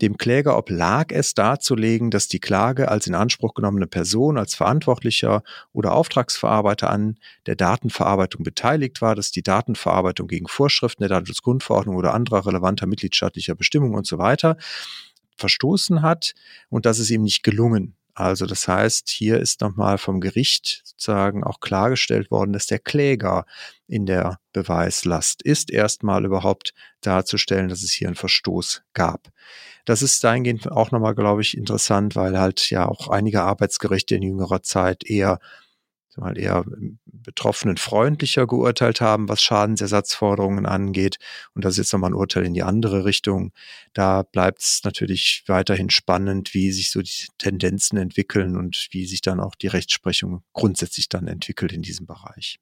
dem 0.00 0.16
Kläger 0.16 0.58
oblag 0.58 1.12
es 1.12 1.34
darzulegen, 1.34 2.10
dass 2.10 2.26
die 2.26 2.40
Klage 2.40 2.88
als 2.88 3.06
in 3.06 3.14
Anspruch 3.14 3.54
genommene 3.54 3.86
Person, 3.86 4.36
als 4.36 4.56
Verantwortlicher 4.56 5.44
oder 5.72 5.92
Auftragsverarbeiter 5.92 6.90
an 6.90 7.16
der 7.46 7.54
Datenverarbeitung 7.54 8.42
beteiligt 8.42 9.00
war, 9.00 9.14
dass 9.14 9.30
die 9.30 9.44
Datenverarbeitung 9.44 10.26
gegen 10.26 10.48
Vorschriften 10.48 11.04
der 11.04 11.10
Datenschutzgrundverordnung 11.10 11.94
oder 11.94 12.12
anderer 12.12 12.44
relevanter 12.44 12.88
mitgliedstaatlicher 12.88 13.54
Bestimmungen 13.54 13.94
und 13.94 14.08
so 14.08 14.18
weiter 14.18 14.56
verstoßen 15.36 16.02
hat 16.02 16.34
und 16.70 16.86
dass 16.86 16.98
es 16.98 17.08
ihm 17.10 17.22
nicht 17.22 17.44
gelungen 17.44 17.94
also 18.14 18.44
das 18.44 18.68
heißt, 18.68 19.08
hier 19.08 19.40
ist 19.40 19.62
nochmal 19.62 19.96
vom 19.96 20.20
Gericht 20.20 20.82
sozusagen 20.84 21.44
auch 21.44 21.60
klargestellt 21.60 22.30
worden, 22.30 22.52
dass 22.52 22.66
der 22.66 22.78
Kläger 22.78 23.46
in 23.86 24.04
der 24.04 24.38
Beweislast 24.52 25.42
ist, 25.42 25.70
erstmal 25.70 26.24
überhaupt 26.24 26.74
darzustellen, 27.00 27.68
dass 27.68 27.82
es 27.82 27.92
hier 27.92 28.08
einen 28.08 28.16
Verstoß 28.16 28.82
gab. 28.92 29.28
Das 29.86 30.02
ist 30.02 30.22
dahingehend 30.22 30.70
auch 30.70 30.90
nochmal, 30.90 31.14
glaube 31.14 31.40
ich, 31.40 31.56
interessant, 31.56 32.14
weil 32.14 32.38
halt 32.38 32.70
ja 32.70 32.86
auch 32.86 33.08
einige 33.08 33.42
Arbeitsgerichte 33.42 34.14
in 34.14 34.22
jüngerer 34.22 34.62
Zeit 34.62 35.04
eher 35.04 35.38
mal 36.16 36.38
eher 36.38 36.64
Betroffenen 37.04 37.76
freundlicher 37.76 38.46
geurteilt 38.46 39.00
haben, 39.00 39.28
was 39.28 39.42
Schadensersatzforderungen 39.42 40.66
angeht. 40.66 41.16
Und 41.54 41.64
das 41.64 41.74
ist 41.74 41.78
jetzt 41.78 41.92
nochmal 41.92 42.10
ein 42.10 42.14
Urteil 42.14 42.44
in 42.44 42.54
die 42.54 42.62
andere 42.62 43.04
Richtung. 43.04 43.52
Da 43.92 44.22
bleibt 44.22 44.62
es 44.62 44.80
natürlich 44.84 45.44
weiterhin 45.46 45.90
spannend, 45.90 46.54
wie 46.54 46.72
sich 46.72 46.90
so 46.90 47.02
die 47.02 47.26
Tendenzen 47.38 47.98
entwickeln 47.98 48.56
und 48.56 48.88
wie 48.90 49.06
sich 49.06 49.20
dann 49.20 49.40
auch 49.40 49.54
die 49.54 49.68
Rechtsprechung 49.68 50.42
grundsätzlich 50.52 51.08
dann 51.08 51.28
entwickelt 51.28 51.72
in 51.72 51.82
diesem 51.82 52.06
Bereich. 52.06 52.58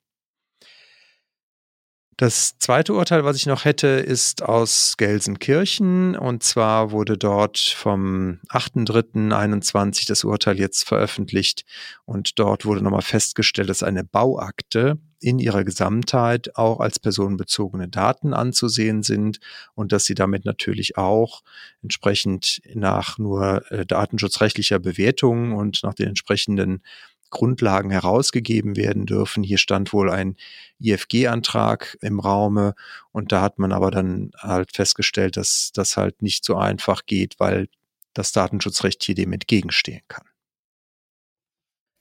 Das 2.21 2.59
zweite 2.59 2.93
Urteil, 2.93 3.25
was 3.25 3.37
ich 3.37 3.47
noch 3.47 3.65
hätte, 3.65 3.87
ist 3.87 4.43
aus 4.43 4.99
Gelsenkirchen. 4.99 6.15
Und 6.15 6.43
zwar 6.43 6.91
wurde 6.91 7.17
dort 7.17 7.57
vom 7.57 8.41
8.3.21 8.51 10.07
das 10.07 10.25
Urteil 10.25 10.59
jetzt 10.59 10.87
veröffentlicht. 10.87 11.65
Und 12.05 12.39
dort 12.39 12.67
wurde 12.67 12.83
nochmal 12.83 13.01
festgestellt, 13.01 13.71
dass 13.71 13.83
eine 13.83 14.05
Bauakte 14.05 14.99
in 15.19 15.39
ihrer 15.39 15.65
Gesamtheit 15.65 16.57
auch 16.57 16.81
als 16.81 16.99
personenbezogene 16.99 17.89
Daten 17.89 18.35
anzusehen 18.35 19.03
sind 19.03 19.41
und 19.75 19.91
dass 19.91 20.05
sie 20.05 20.15
damit 20.15 20.45
natürlich 20.45 20.99
auch 20.99 21.41
entsprechend 21.83 22.61
nach 22.75 23.17
nur 23.17 23.71
äh, 23.73 23.87
datenschutzrechtlicher 23.87 24.79
Bewertung 24.79 25.53
und 25.53 25.83
nach 25.85 25.95
den 25.95 26.09
entsprechenden 26.09 26.83
Grundlagen 27.31 27.91
herausgegeben 27.91 28.77
werden 28.77 29.07
dürfen. 29.07 29.43
Hier 29.43 29.59
stand 29.59 29.93
wohl 29.93 30.11
ein 30.11 30.37
IFG-Antrag 30.81 31.97
im 32.01 32.21
Raume 32.21 32.75
und 33.13 33.33
da 33.33 33.41
hat 33.41 33.59
man 33.59 33.73
aber 33.73 33.91
dann 33.91 34.33
halt 34.37 34.73
festgestellt, 34.75 35.37
dass 35.37 35.71
das 35.73 35.97
halt 35.97 36.23
nicht 36.23 36.45
so 36.45 36.57
einfach 36.57 37.07
geht, 37.07 37.37
weil 37.39 37.69
das 38.15 38.33
Datenschutzrecht 38.33 39.03
hier 39.03 39.15
dem 39.15 39.33
entgegenstehen 39.33 40.03
kann. 40.09 40.30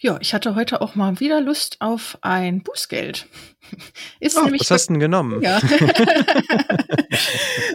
Ja, 0.02 0.18
ich 0.22 0.34
hatte 0.34 0.56
heute 0.56 0.80
auch 0.80 0.96
mal 0.96 1.20
wieder 1.20 1.42
Lust 1.42 1.76
auf 1.82 2.18
ein 2.22 2.64
Bußgeld. 2.64 3.28
Ist 4.22 4.38
oh, 4.38 4.44
nämlich 4.44 4.62
was 4.62 4.72
hast 4.72 4.88
du 4.88 4.94
denn 4.94 5.02
genommen? 5.02 5.42
Ja. 5.42 5.60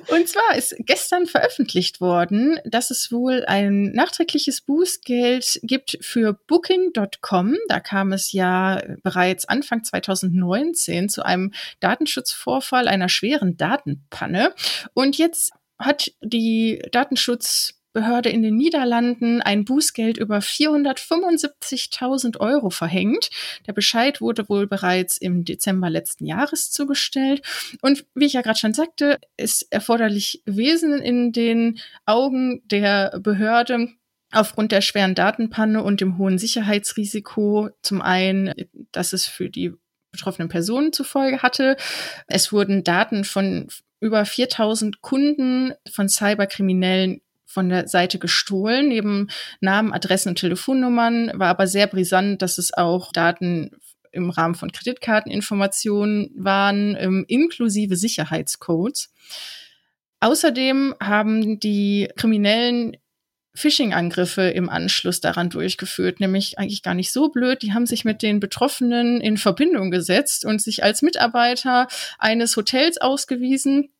Und 0.09 0.27
zwar 0.29 0.57
ist 0.57 0.75
gestern 0.79 1.27
veröffentlicht 1.27 2.01
worden, 2.01 2.59
dass 2.65 2.91
es 2.91 3.13
wohl 3.13 3.45
ein 3.47 3.93
nachträgliches 3.93 4.63
Bußgeld 4.63 5.61
gibt 5.63 5.99
für 6.01 6.33
Booking.com. 6.47 7.57
Da 7.69 7.81
kam 7.81 8.13
es 8.13 8.33
ja 8.33 8.81
bereits 9.03 9.45
Anfang 9.47 9.85
2019 9.85 11.11
zu 11.11 11.25
einem 11.25 11.53
Datenschutzvorfall, 11.81 12.89
einer 12.89 13.11
schweren 13.11 13.59
Datenpanne. 13.59 14.55
Und 14.95 15.19
jetzt 15.19 15.53
hat 15.79 16.11
die 16.23 16.83
Datenschutz 16.91 17.75
Behörde 17.95 18.29
in 18.29 18.43
den 18.43 18.57
Niederlanden 18.57 19.41
ein 19.41 19.65
Bußgeld 19.65 20.19
über 20.19 20.39
475.000 20.39 22.41
Euro 22.41 22.69
verhängt. 22.69 23.31
Der 23.67 23.73
Bescheid 23.73 24.21
wurde 24.21 24.49
wohl 24.49 24.67
bereits 24.67 25.17
im 25.17 25.45
Dezember 25.45 25.89
letzten 25.89 26.27
Jahres 26.27 26.73
zugestellt. 26.73 27.43
Und 27.81 28.05
wie 28.15 28.27
ich 28.27 28.35
ja 28.35 28.43
gerade 28.43 28.59
schon 28.59 28.75
sagte, 28.75 29.19
ist 29.37 29.67
erforderlich 29.71 30.43
gewesen 30.45 31.01
in 31.01 31.33
den 31.33 31.79
Augen 32.05 32.63
der 32.67 33.19
Behörde, 33.21 33.89
aufgrund 34.33 34.73
der 34.73 34.81
schweren 34.81 35.15
Datenpanne 35.15 35.83
und 35.83 36.01
dem 36.01 36.19
hohen 36.19 36.39
Sicherheitsrisiko 36.39 37.71
zum 37.81 38.03
einen, 38.03 38.53
dass 38.91 39.13
es 39.13 39.27
für 39.27 39.49
die 39.49 39.73
betroffenen 40.11 40.49
Personen 40.49 40.93
zufolge 40.93 41.43
hatte. 41.43 41.77
Es 42.27 42.53
wurden 42.53 42.83
Daten 42.83 43.25
von 43.25 43.69
über 44.01 44.25
4000 44.25 45.01
Kunden 45.01 45.73
von 45.91 46.09
Cyberkriminellen 46.09 47.21
von 47.47 47.69
der 47.69 47.89
Seite 47.89 48.19
gestohlen, 48.19 48.89
neben 48.89 49.29
Namen, 49.61 49.93
Adressen 49.93 50.31
und 50.31 50.39
Telefonnummern, 50.39 51.33
war 51.35 51.49
aber 51.49 51.67
sehr 51.67 51.87
brisant, 51.87 52.43
dass 52.43 52.59
es 52.59 52.73
auch 52.73 53.13
Daten 53.13 53.71
im 54.13 54.31
Rahmen 54.31 54.55
von 54.55 54.73
Kreditkarteninformationen 54.73 56.31
waren, 56.37 56.97
ähm, 56.99 57.25
inklusive 57.29 57.97
Sicherheitscodes. 57.97 59.13
Außerdem 60.21 60.95
haben 61.01 61.61
die 61.61 62.09
Kriminellen 62.17 62.97
Phishing-Angriffe 63.57 64.43
im 64.43 64.69
Anschluss 64.69 65.21
daran 65.21 65.49
durchgeführt, 65.49 66.19
nämlich 66.19 66.59
eigentlich 66.59 66.83
gar 66.83 66.95
nicht 66.95 67.13
so 67.13 67.29
blöd. 67.29 67.63
Die 67.63 67.73
haben 67.73 67.87
sich 67.87 68.05
mit 68.05 68.23
den 68.23 68.41
Betroffenen 68.41 69.21
in 69.21 69.37
Verbindung 69.37 69.91
gesetzt 69.91 70.45
und 70.45 70.61
sich 70.61 70.83
als 70.83 71.03
Mitarbeiter 71.03 71.87
eines 72.19 72.57
Hotels 72.57 72.99
ausgewiesen, 73.01 73.91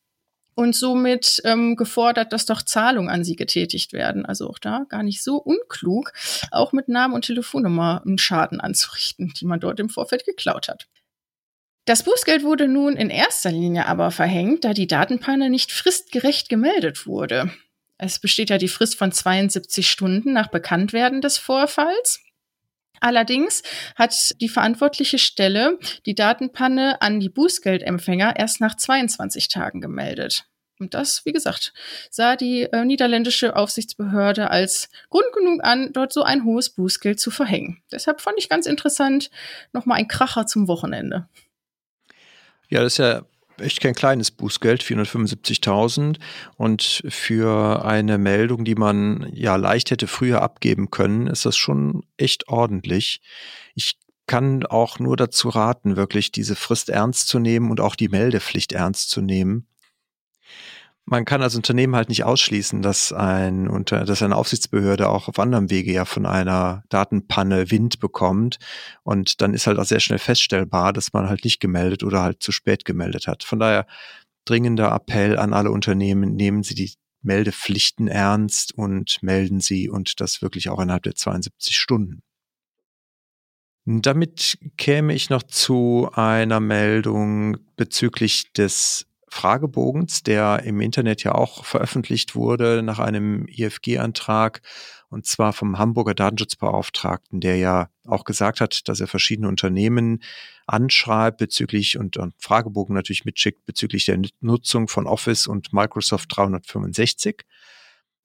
und 0.55 0.75
somit 0.75 1.41
ähm, 1.43 1.75
gefordert, 1.75 2.33
dass 2.33 2.45
doch 2.45 2.61
Zahlungen 2.61 3.09
an 3.09 3.23
sie 3.23 3.35
getätigt 3.35 3.93
werden. 3.93 4.25
Also 4.25 4.49
auch 4.49 4.59
da 4.59 4.85
gar 4.89 5.03
nicht 5.03 5.23
so 5.23 5.35
unklug, 5.37 6.13
auch 6.51 6.71
mit 6.71 6.87
Namen 6.87 7.13
und 7.13 7.25
Telefonnummer 7.25 8.01
einen 8.05 8.17
Schaden 8.17 8.61
anzurichten, 8.61 9.33
die 9.39 9.45
man 9.45 9.59
dort 9.59 9.79
im 9.79 9.89
Vorfeld 9.89 10.25
geklaut 10.25 10.69
hat. 10.69 10.87
Das 11.85 12.01
Bußgeld 12.01 12.43
wurde 12.43 12.67
nun 12.67 12.95
in 12.95 13.11
erster 13.11 13.51
Linie 13.51 13.85
aber 13.85 14.09
verhängt, 14.09 14.63
da 14.63 14.73
die 14.73 14.87
Datenpanne 14.87 15.51
nicht 15.51 15.71
fristgerecht 15.71 16.49
gemeldet 16.49 17.05
wurde. 17.05 17.51
Es 17.97 18.19
besteht 18.19 18.49
ja 18.49 18.57
die 18.57 18.67
Frist 18.67 18.97
von 18.97 19.11
72 19.11 19.89
Stunden 19.89 20.33
nach 20.33 20.47
Bekanntwerden 20.47 21.21
des 21.21 21.37
Vorfalls. 21.37 22.24
Allerdings 22.99 23.63
hat 23.95 24.39
die 24.41 24.49
verantwortliche 24.49 25.19
Stelle 25.19 25.79
die 26.05 26.15
Datenpanne 26.15 27.01
an 27.01 27.19
die 27.19 27.29
Bußgeldempfänger 27.29 28.35
erst 28.37 28.61
nach 28.61 28.75
22 28.75 29.47
Tagen 29.47 29.81
gemeldet. 29.81 30.45
Und 30.77 30.93
das, 30.93 31.25
wie 31.25 31.31
gesagt, 31.31 31.73
sah 32.09 32.35
die 32.35 32.63
äh, 32.63 32.83
niederländische 32.83 33.55
Aufsichtsbehörde 33.55 34.49
als 34.49 34.89
Grund 35.09 35.31
genug 35.33 35.63
an, 35.63 35.93
dort 35.93 36.11
so 36.11 36.23
ein 36.23 36.43
hohes 36.43 36.69
Bußgeld 36.69 37.19
zu 37.19 37.31
verhängen. 37.31 37.81
Deshalb 37.91 38.19
fand 38.19 38.37
ich 38.37 38.49
ganz 38.49 38.65
interessant, 38.65 39.29
nochmal 39.71 39.99
ein 39.99 40.09
Kracher 40.09 40.47
zum 40.47 40.67
Wochenende. 40.67 41.29
Ja, 42.67 42.81
das 42.81 42.93
ist 42.93 42.97
ja 42.97 43.25
echt 43.59 43.81
kein 43.81 43.95
kleines 43.95 44.31
Bußgeld, 44.31 44.83
475.000. 44.83 46.17
Und 46.57 47.03
für 47.07 47.85
eine 47.85 48.17
Meldung, 48.17 48.65
die 48.65 48.75
man 48.75 49.29
ja 49.33 49.55
leicht 49.55 49.91
hätte 49.91 50.07
früher 50.07 50.41
abgeben 50.41 50.91
können, 50.91 51.27
ist 51.27 51.45
das 51.45 51.57
schon 51.57 52.03
echt 52.17 52.47
ordentlich. 52.47 53.21
Ich 53.73 53.97
kann 54.27 54.65
auch 54.65 54.99
nur 54.99 55.17
dazu 55.17 55.49
raten, 55.49 55.95
wirklich 55.95 56.31
diese 56.31 56.55
Frist 56.55 56.89
ernst 56.89 57.27
zu 57.27 57.39
nehmen 57.39 57.69
und 57.69 57.79
auch 57.79 57.95
die 57.95 58.09
Meldepflicht 58.09 58.71
ernst 58.71 59.09
zu 59.09 59.21
nehmen. 59.21 59.67
Man 61.07 61.23
kann 61.23 61.43
als 61.43 61.55
Unternehmen 61.55 61.95
halt 61.95 62.09
nicht 62.09 62.23
ausschließen, 62.23 62.81
dass 62.81 63.13
ein 63.13 63.69
dass 63.85 64.23
eine 64.23 64.35
Aufsichtsbehörde 64.35 65.07
auch 65.07 65.27
auf 65.27 65.37
anderem 65.37 65.69
Wege 65.69 65.91
ja 65.91 66.03
von 66.03 66.25
einer 66.25 66.83
Datenpanne 66.89 67.69
Wind 67.69 67.99
bekommt. 67.99 68.57
Und 69.03 69.39
dann 69.41 69.53
ist 69.53 69.67
halt 69.67 69.77
auch 69.77 69.85
sehr 69.85 69.99
schnell 69.99 70.17
feststellbar, 70.17 70.93
dass 70.93 71.13
man 71.13 71.29
halt 71.29 71.43
nicht 71.43 71.59
gemeldet 71.59 72.03
oder 72.03 72.23
halt 72.23 72.41
zu 72.41 72.51
spät 72.51 72.85
gemeldet 72.85 73.27
hat. 73.27 73.43
Von 73.43 73.59
daher 73.59 73.85
dringender 74.45 74.91
Appell 74.93 75.37
an 75.37 75.53
alle 75.53 75.69
Unternehmen, 75.71 76.35
nehmen 76.35 76.63
Sie 76.63 76.73
die 76.73 76.91
Meldepflichten 77.21 78.07
ernst 78.07 78.75
und 78.75 79.21
melden 79.21 79.59
Sie 79.59 79.89
und 79.89 80.19
das 80.21 80.41
wirklich 80.41 80.69
auch 80.69 80.79
innerhalb 80.79 81.03
der 81.03 81.15
72 81.15 81.77
Stunden. 81.77 82.23
Damit 83.85 84.57
käme 84.77 85.13
ich 85.13 85.29
noch 85.29 85.43
zu 85.43 86.09
einer 86.13 86.59
Meldung 86.59 87.57
bezüglich 87.75 88.51
des 88.53 89.05
Fragebogens, 89.27 90.23
der 90.23 90.63
im 90.63 90.79
Internet 90.81 91.23
ja 91.23 91.33
auch 91.33 91.65
veröffentlicht 91.65 92.35
wurde 92.35 92.81
nach 92.83 92.99
einem 92.99 93.47
IFG-Antrag 93.47 94.61
und 95.09 95.25
zwar 95.25 95.53
vom 95.53 95.77
Hamburger 95.77 96.13
Datenschutzbeauftragten, 96.13 97.39
der 97.39 97.57
ja 97.57 97.89
auch 98.05 98.23
gesagt 98.23 98.59
hat, 98.59 98.87
dass 98.87 98.99
er 98.99 99.07
verschiedene 99.07 99.47
Unternehmen 99.47 100.21
anschreibt 100.67 101.37
bezüglich 101.37 101.97
und, 101.97 102.17
und 102.17 102.33
Fragebogen 102.37 102.95
natürlich 102.95 103.25
mitschickt 103.25 103.65
bezüglich 103.65 104.05
der 104.05 104.19
Nutzung 104.41 104.87
von 104.87 105.07
Office 105.07 105.47
und 105.47 105.73
Microsoft 105.73 106.35
365. 106.35 107.45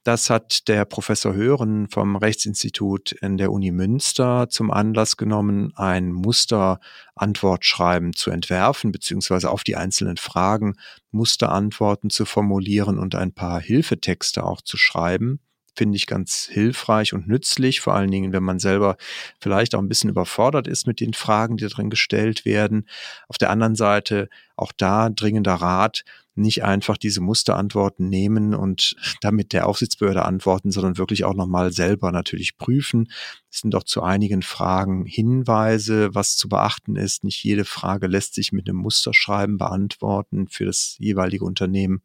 Das 0.03 0.31
hat 0.31 0.67
der 0.69 0.87
Professor 0.87 1.35
Hören 1.35 1.87
vom 1.91 2.17
Rechtsinstitut 2.17 3.13
in 3.13 3.37
der 3.37 3.53
Uni 3.53 3.71
Münster 3.71 4.49
zum 4.49 4.71
Anlass 4.71 5.19
genommen, 5.19 5.75
ein 5.77 6.11
Musterantwortschreiben 6.13 8.15
zu 8.15 8.31
entwerfen, 8.31 8.93
beziehungsweise 8.93 9.51
auf 9.51 9.63
die 9.63 9.77
einzelnen 9.77 10.17
Fragen 10.17 10.77
Musterantworten 11.11 12.09
zu 12.09 12.25
formulieren 12.25 12.99
und 12.99 13.15
ein 13.15 13.35
paar 13.35 13.61
Hilfetexte 13.61 14.43
auch 14.43 14.63
zu 14.63 14.79
schreiben 14.79 15.41
finde 15.77 15.97
ich 15.97 16.07
ganz 16.07 16.49
hilfreich 16.51 17.15
und 17.15 17.29
nützlich, 17.29 17.81
vor 17.81 17.95
allen 17.95 18.11
Dingen, 18.11 18.33
wenn 18.33 18.43
man 18.43 18.59
selber 18.59 18.97
vielleicht 19.41 19.75
auch 19.75 19.79
ein 19.79 19.89
bisschen 19.89 20.11
überfordert 20.11 20.67
ist 20.67 20.87
mit 20.87 21.01
den 21.01 21.15
Fragen, 21.15 21.57
die 21.57 21.69
drin 21.69 21.91
gestellt 21.91 22.45
werden. 22.45 22.89
Auf 23.29 23.39
der 23.39 23.51
anderen 23.51 23.77
Seite 23.77 24.29
auch 24.57 24.73
da 24.77 25.09
dringender 25.09 25.55
Rat, 25.55 26.05
nicht 26.41 26.65
einfach 26.65 26.97
diese 26.97 27.21
Musterantworten 27.21 28.09
nehmen 28.09 28.55
und 28.55 28.97
damit 29.21 29.53
der 29.53 29.67
Aufsichtsbehörde 29.69 30.25
antworten, 30.25 30.71
sondern 30.71 30.99
wirklich 30.99 31.25
auch 31.25 31.35
nochmal 31.35 31.73
selber 31.73 32.13
natürlich 32.13 32.57
prüfen. 32.57 33.11
Es 33.51 33.61
sind 33.61 33.73
doch 33.73 33.85
zu 33.85 34.03
einigen 34.03 34.43
Fragen 34.43 35.07
Hinweise, 35.07 36.15
was 36.15 36.37
zu 36.37 36.49
beachten 36.49 36.97
ist. 36.97 37.25
Nicht 37.25 37.43
jede 37.45 37.65
Frage 37.65 38.07
lässt 38.07 38.35
sich 38.35 38.53
mit 38.53 38.69
einem 38.69 38.79
Musterschreiben 38.79 39.59
beantworten 39.59 40.49
für 40.49 40.65
das 40.65 40.97
jeweilige 40.99 41.45
Unternehmen. 41.45 42.03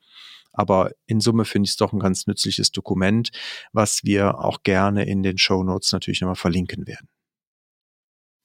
Aber 0.53 0.91
in 1.05 1.19
Summe 1.19 1.43
finde 1.45 1.67
ich 1.67 1.71
es 1.71 1.77
doch 1.77 1.91
ein 1.91 1.99
ganz 1.99 2.27
nützliches 2.27 2.71
Dokument, 2.71 3.31
was 3.73 4.03
wir 4.03 4.39
auch 4.39 4.63
gerne 4.63 5.05
in 5.05 5.21
den 5.21 5.37
Show 5.37 5.63
Notes 5.63 5.91
natürlich 5.91 6.21
nochmal 6.21 6.35
verlinken 6.35 6.87
werden. 6.87 7.09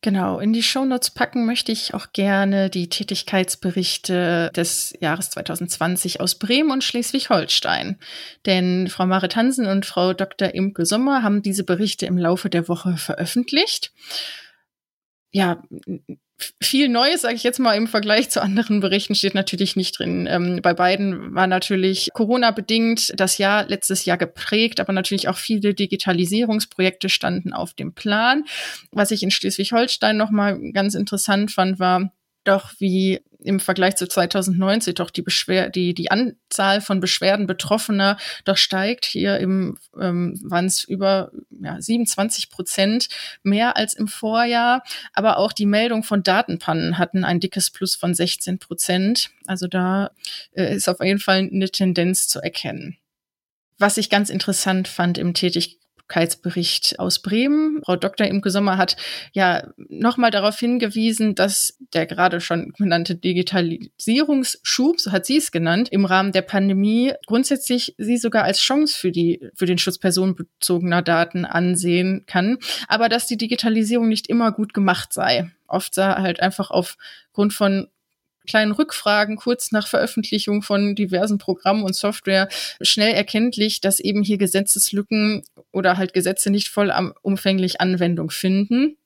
Genau, 0.03 0.39
in 0.39 0.55
die 0.55 0.63
Shownotes 0.63 1.11
packen 1.11 1.45
möchte 1.45 1.73
ich 1.73 1.93
auch 1.93 2.13
gerne 2.15 2.71
die 2.71 2.89
Tätigkeitsberichte 2.89 4.51
des 4.57 4.95
Jahres 4.99 5.29
2020 5.31 6.21
aus 6.21 6.37
Bremen 6.37 6.71
und 6.71 6.83
Schleswig-Holstein. 6.83 7.99
Denn 8.47 8.89
Frau 8.89 9.05
Marit 9.05 9.37
Hansen 9.37 9.67
und 9.67 9.85
Frau 9.85 10.15
Dr. 10.15 10.55
Imke 10.55 10.87
Sommer 10.87 11.23
haben 11.23 11.43
diese 11.43 11.65
Berichte 11.65 12.07
im 12.07 12.17
Laufe 12.17 12.49
der 12.49 12.67
Woche 12.67 12.97
veröffentlicht. 12.97 13.93
Ja, 15.33 15.63
viel 16.61 16.89
Neues, 16.89 17.23
sage 17.23 17.35
ich 17.35 17.43
jetzt 17.43 17.59
mal, 17.59 17.75
im 17.75 17.87
Vergleich 17.87 18.31
zu 18.31 18.43
anderen 18.43 18.81
Berichten 18.81 19.15
steht 19.15 19.35
natürlich 19.35 19.77
nicht 19.77 19.99
drin. 19.99 20.27
Ähm, 20.31 20.61
bei 20.63 20.75
beiden 20.75 21.35
war 21.35 21.47
natürlich 21.47 22.09
Corona-bedingt 22.13 23.13
das 23.17 23.39
Jahr 23.39 23.67
letztes 23.67 24.05
Jahr 24.05 24.19
geprägt, 24.19 24.81
aber 24.81 24.93
natürlich 24.93 25.29
auch 25.29 25.37
viele 25.37 25.75
Digitalisierungsprojekte 25.75 27.09
standen 27.09 27.53
auf 27.53 27.75
dem 27.75 27.95
Plan. 27.95 28.45
Was 28.93 29.11
ich 29.11 29.23
in 29.23 29.31
Schleswig-Holstein 29.31 30.17
nochmal 30.17 30.59
ganz 30.73 30.95
interessant 30.95 31.51
fand, 31.51 31.79
war, 31.79 32.13
doch 32.45 32.73
wie 32.79 33.21
im 33.43 33.61
Vergleich 33.61 33.97
zu 33.97 34.07
2019 34.07 34.95
doch 34.95 35.11
die 35.11 35.23
Beschwer 35.23 35.69
die 35.69 35.95
die 35.95 36.11
Anzahl 36.11 36.81
von 36.81 37.01
Beschwerden 37.01 37.47
Betroffener 37.47 38.17
doch 38.45 38.57
steigt. 38.57 39.05
Hier 39.05 39.39
im 39.39 39.79
ähm, 39.99 40.41
waren 40.43 40.67
es 40.67 40.85
über 40.85 41.31
ja, 41.51 41.81
27 41.81 42.51
Prozent 42.51 43.09
mehr 43.43 43.77
als 43.77 43.95
im 43.95 44.09
Vorjahr. 44.09 44.83
Aber 45.13 45.39
auch 45.39 45.53
die 45.53 45.67
Meldung 45.67 46.03
von 46.03 46.23
Datenpannen 46.23 46.99
hatten 46.99 47.25
ein 47.25 47.41
dickes 47.41 47.71
Plus 47.71 47.97
von 47.97 48.15
16 48.15 48.59
Prozent. 48.59 49.31
Also 49.47 49.67
da 49.67 50.11
äh, 50.53 50.75
ist 50.75 50.89
auf 50.89 51.01
jeden 51.01 51.21
Fall 51.21 51.39
eine 51.39 51.71
Tendenz 51.71 52.29
zu 52.29 52.41
erkennen. 52.41 52.97
Was 53.79 53.97
ich 53.97 54.11
ganz 54.11 54.29
interessant 54.29 54.89
fand 54.89 55.17
im 55.17 55.33
Tätig 55.33 55.79
Nachhaltigkeitsbericht 56.11 56.99
aus 56.99 57.21
Bremen. 57.21 57.81
Frau 57.85 57.97
Dr. 57.97 58.27
Imke 58.27 58.51
Sommer 58.51 58.77
hat 58.77 58.97
ja 59.33 59.69
nochmal 59.77 60.31
darauf 60.31 60.59
hingewiesen, 60.59 61.35
dass 61.35 61.79
der 61.95 62.07
gerade 62.07 62.41
schon 62.41 62.73
genannte 62.77 63.15
Digitalisierungsschub, 63.15 65.01
so 65.01 65.13
hat 65.13 65.27
sie 65.27 65.37
es 65.37 65.53
genannt, 65.53 65.89
im 65.91 66.05
Rahmen 66.05 66.33
der 66.33 66.43
Pandemie 66.43 67.13
grundsätzlich 67.27 67.95
sie 67.99 68.17
sogar 68.17 68.45
als 68.45 68.61
Chance 68.61 68.99
für 68.99 69.13
die, 69.13 69.41
für 69.55 69.67
den 69.67 69.79
Schutz 69.79 69.99
personenbezogener 69.99 71.03
Daten 71.03 71.45
ansehen 71.45 72.25
kann, 72.27 72.59
aber 72.89 73.09
dass 73.09 73.27
die 73.27 73.39
Digitalisierung 73.39 74.09
nicht 74.09 74.27
immer 74.29 74.53
gut 74.53 74.75
gemacht 74.75 75.13
sei. 75.13 75.51
Oft 75.67 75.95
sei 75.95 76.05
halt 76.15 76.41
einfach 76.41 76.71
aufgrund 76.71 77.53
von 77.53 77.89
kleinen 78.47 78.73
Rückfragen 78.73 79.37
kurz 79.37 79.73
nach 79.73 79.87
Veröffentlichung 79.87 80.63
von 80.63 80.95
diversen 80.95 81.39
Programmen 81.39 81.83
und 81.83 81.95
Software 81.95 82.49
schnell 82.81 83.15
erkenntlich, 83.15 83.81
dass 83.81 84.01
eben 84.01 84.23
hier 84.23 84.39
Gesetzeslücken 84.39 85.43
oder 85.73 85.97
halt 85.97 86.13
Gesetze 86.13 86.51
nicht 86.51 86.69
voll 86.69 86.93
umfänglich 87.23 87.81
Anwendung 87.81 88.31
finden. 88.31 88.97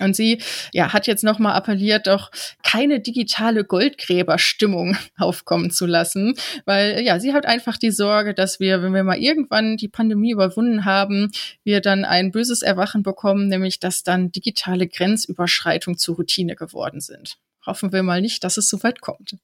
Und 0.00 0.16
sie 0.16 0.40
ja, 0.72 0.92
hat 0.92 1.06
jetzt 1.06 1.22
nochmal 1.22 1.54
appelliert, 1.54 2.06
doch 2.06 2.30
keine 2.62 3.00
digitale 3.00 3.64
Goldgräberstimmung 3.64 4.96
aufkommen 5.18 5.70
zu 5.70 5.86
lassen, 5.86 6.34
weil 6.64 7.00
ja, 7.02 7.20
sie 7.20 7.32
hat 7.32 7.46
einfach 7.46 7.76
die 7.76 7.90
Sorge, 7.90 8.34
dass 8.34 8.58
wir, 8.58 8.82
wenn 8.82 8.94
wir 8.94 9.04
mal 9.04 9.18
irgendwann 9.18 9.76
die 9.76 9.88
Pandemie 9.88 10.32
überwunden 10.32 10.84
haben, 10.84 11.30
wir 11.62 11.80
dann 11.80 12.04
ein 12.04 12.30
böses 12.30 12.62
Erwachen 12.62 13.02
bekommen, 13.02 13.48
nämlich 13.48 13.80
dass 13.80 14.02
dann 14.02 14.32
digitale 14.32 14.88
Grenzüberschreitungen 14.88 15.98
zur 15.98 16.16
Routine 16.16 16.56
geworden 16.56 17.00
sind 17.00 17.38
hoffen 17.66 17.92
wir 17.92 18.02
mal 18.02 18.20
nicht, 18.20 18.44
dass 18.44 18.56
es 18.56 18.68
so 18.68 18.82
weit 18.82 19.00
kommt. 19.00 19.36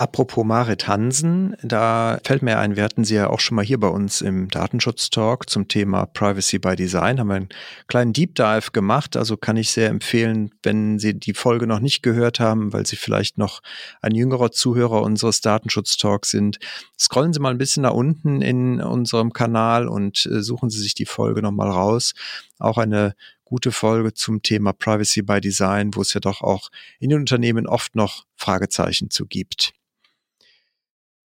Apropos 0.00 0.44
Marit 0.44 0.86
Hansen, 0.86 1.56
da 1.60 2.20
fällt 2.22 2.42
mir 2.42 2.56
ein, 2.58 2.76
wir 2.76 2.84
hatten 2.84 3.02
sie 3.02 3.16
ja 3.16 3.30
auch 3.30 3.40
schon 3.40 3.56
mal 3.56 3.64
hier 3.64 3.80
bei 3.80 3.88
uns 3.88 4.20
im 4.20 4.46
Datenschutz-Talk 4.46 5.50
zum 5.50 5.66
Thema 5.66 6.06
Privacy 6.06 6.60
by 6.60 6.76
Design, 6.76 7.18
haben 7.18 7.32
einen 7.32 7.48
kleinen 7.88 8.12
Deep 8.12 8.36
Dive 8.36 8.70
gemacht, 8.72 9.16
also 9.16 9.36
kann 9.36 9.56
ich 9.56 9.72
sehr 9.72 9.88
empfehlen, 9.88 10.52
wenn 10.62 11.00
Sie 11.00 11.18
die 11.18 11.34
Folge 11.34 11.66
noch 11.66 11.80
nicht 11.80 12.04
gehört 12.04 12.38
haben, 12.38 12.72
weil 12.72 12.86
Sie 12.86 12.94
vielleicht 12.94 13.38
noch 13.38 13.60
ein 14.00 14.14
jüngerer 14.14 14.52
Zuhörer 14.52 15.02
unseres 15.02 15.40
Datenschutz-Talks 15.40 16.30
sind, 16.30 16.60
scrollen 16.96 17.32
Sie 17.32 17.40
mal 17.40 17.50
ein 17.50 17.58
bisschen 17.58 17.82
nach 17.82 17.92
unten 17.92 18.40
in 18.40 18.80
unserem 18.80 19.32
Kanal 19.32 19.88
und 19.88 20.26
äh, 20.26 20.44
suchen 20.44 20.70
Sie 20.70 20.78
sich 20.78 20.94
die 20.94 21.06
Folge 21.06 21.42
nochmal 21.42 21.72
raus. 21.72 22.12
Auch 22.60 22.78
eine 22.78 23.16
gute 23.48 23.72
Folge 23.72 24.12
zum 24.12 24.42
Thema 24.42 24.74
Privacy 24.74 25.22
by 25.22 25.40
Design, 25.40 25.94
wo 25.94 26.02
es 26.02 26.12
ja 26.12 26.20
doch 26.20 26.42
auch 26.42 26.68
in 27.00 27.08
den 27.08 27.20
Unternehmen 27.20 27.66
oft 27.66 27.96
noch 27.96 28.26
Fragezeichen 28.36 29.08
zu 29.08 29.24
gibt. 29.24 29.72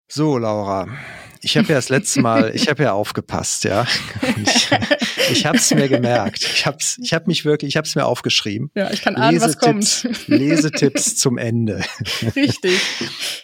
So, 0.08 0.38
Laura, 0.38 0.88
Ich 1.42 1.56
habe 1.56 1.68
ja 1.68 1.74
das 1.76 1.88
letzte 1.88 2.20
Mal, 2.20 2.50
ich 2.54 2.68
habe 2.68 2.82
ja 2.82 2.92
aufgepasst, 2.92 3.64
ja. 3.64 3.86
Ich, 4.44 4.70
ich 5.30 5.46
habe 5.46 5.58
es 5.58 5.72
mir 5.74 5.88
gemerkt. 5.88 6.42
Ich 6.42 6.64
habe 6.64 6.78
ich 7.02 7.12
hab 7.12 7.26
mich 7.26 7.44
wirklich, 7.44 7.70
ich 7.70 7.76
habe 7.76 7.86
es 7.86 7.94
mir 7.94 8.06
aufgeschrieben. 8.06 8.70
Ja, 8.74 8.90
ich 8.90 9.02
kann 9.02 9.16
ahnen, 9.16 9.40
was 9.40 9.58
kommt. 9.58 10.08
Lesetipps 10.26 11.16
zum 11.16 11.36
Ende. 11.36 11.82
Richtig. 12.34 12.80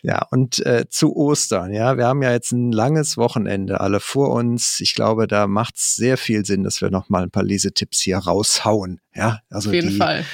Ja, 0.03 0.27
und 0.31 0.65
äh, 0.65 0.87
zu 0.89 1.15
Ostern, 1.15 1.73
ja. 1.73 1.99
Wir 1.99 2.07
haben 2.07 2.23
ja 2.23 2.33
jetzt 2.33 2.53
ein 2.53 2.73
langes 2.73 3.17
Wochenende 3.17 3.81
alle 3.81 4.01
vor 4.01 4.31
uns. 4.31 4.81
Ich 4.81 4.95
glaube, 4.95 5.27
da 5.27 5.47
macht 5.47 5.77
es 5.77 5.97
sehr 5.97 6.17
viel 6.17 6.45
Sinn, 6.47 6.65
dass 6.65 6.81
wir 6.81 6.91
noch 6.91 7.11
mal 7.11 7.23
ein 7.23 7.31
paar 7.31 7.45
Lesetipps 7.45 8.01
hier 8.01 8.19
raushauen. 8.19 9.01
Ja, 9.15 9.41
also 9.51 9.69
Auf 9.71 9.75
jeden 9.75 9.91
die, 9.91 9.97
Fall. 9.97 10.25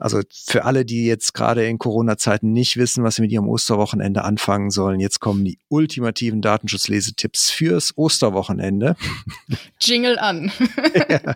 Also 0.00 0.22
für 0.32 0.64
alle, 0.64 0.84
die 0.84 1.06
jetzt 1.06 1.34
gerade 1.34 1.66
in 1.66 1.78
Corona-Zeiten 1.78 2.52
nicht 2.52 2.76
wissen, 2.76 3.04
was 3.04 3.16
sie 3.16 3.22
mit 3.22 3.32
ihrem 3.32 3.48
Osterwochenende 3.48 4.24
anfangen 4.24 4.70
sollen, 4.70 4.98
jetzt 4.98 5.20
kommen 5.20 5.44
die 5.44 5.58
ultimativen 5.68 6.40
Datenschutzlesetipps 6.42 7.50
fürs 7.50 7.96
Osterwochenende. 7.96 8.96
Jingle 9.80 10.18
an. 10.18 10.50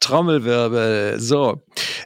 Trommelwirbel. 0.00 1.18
So, 1.20 1.62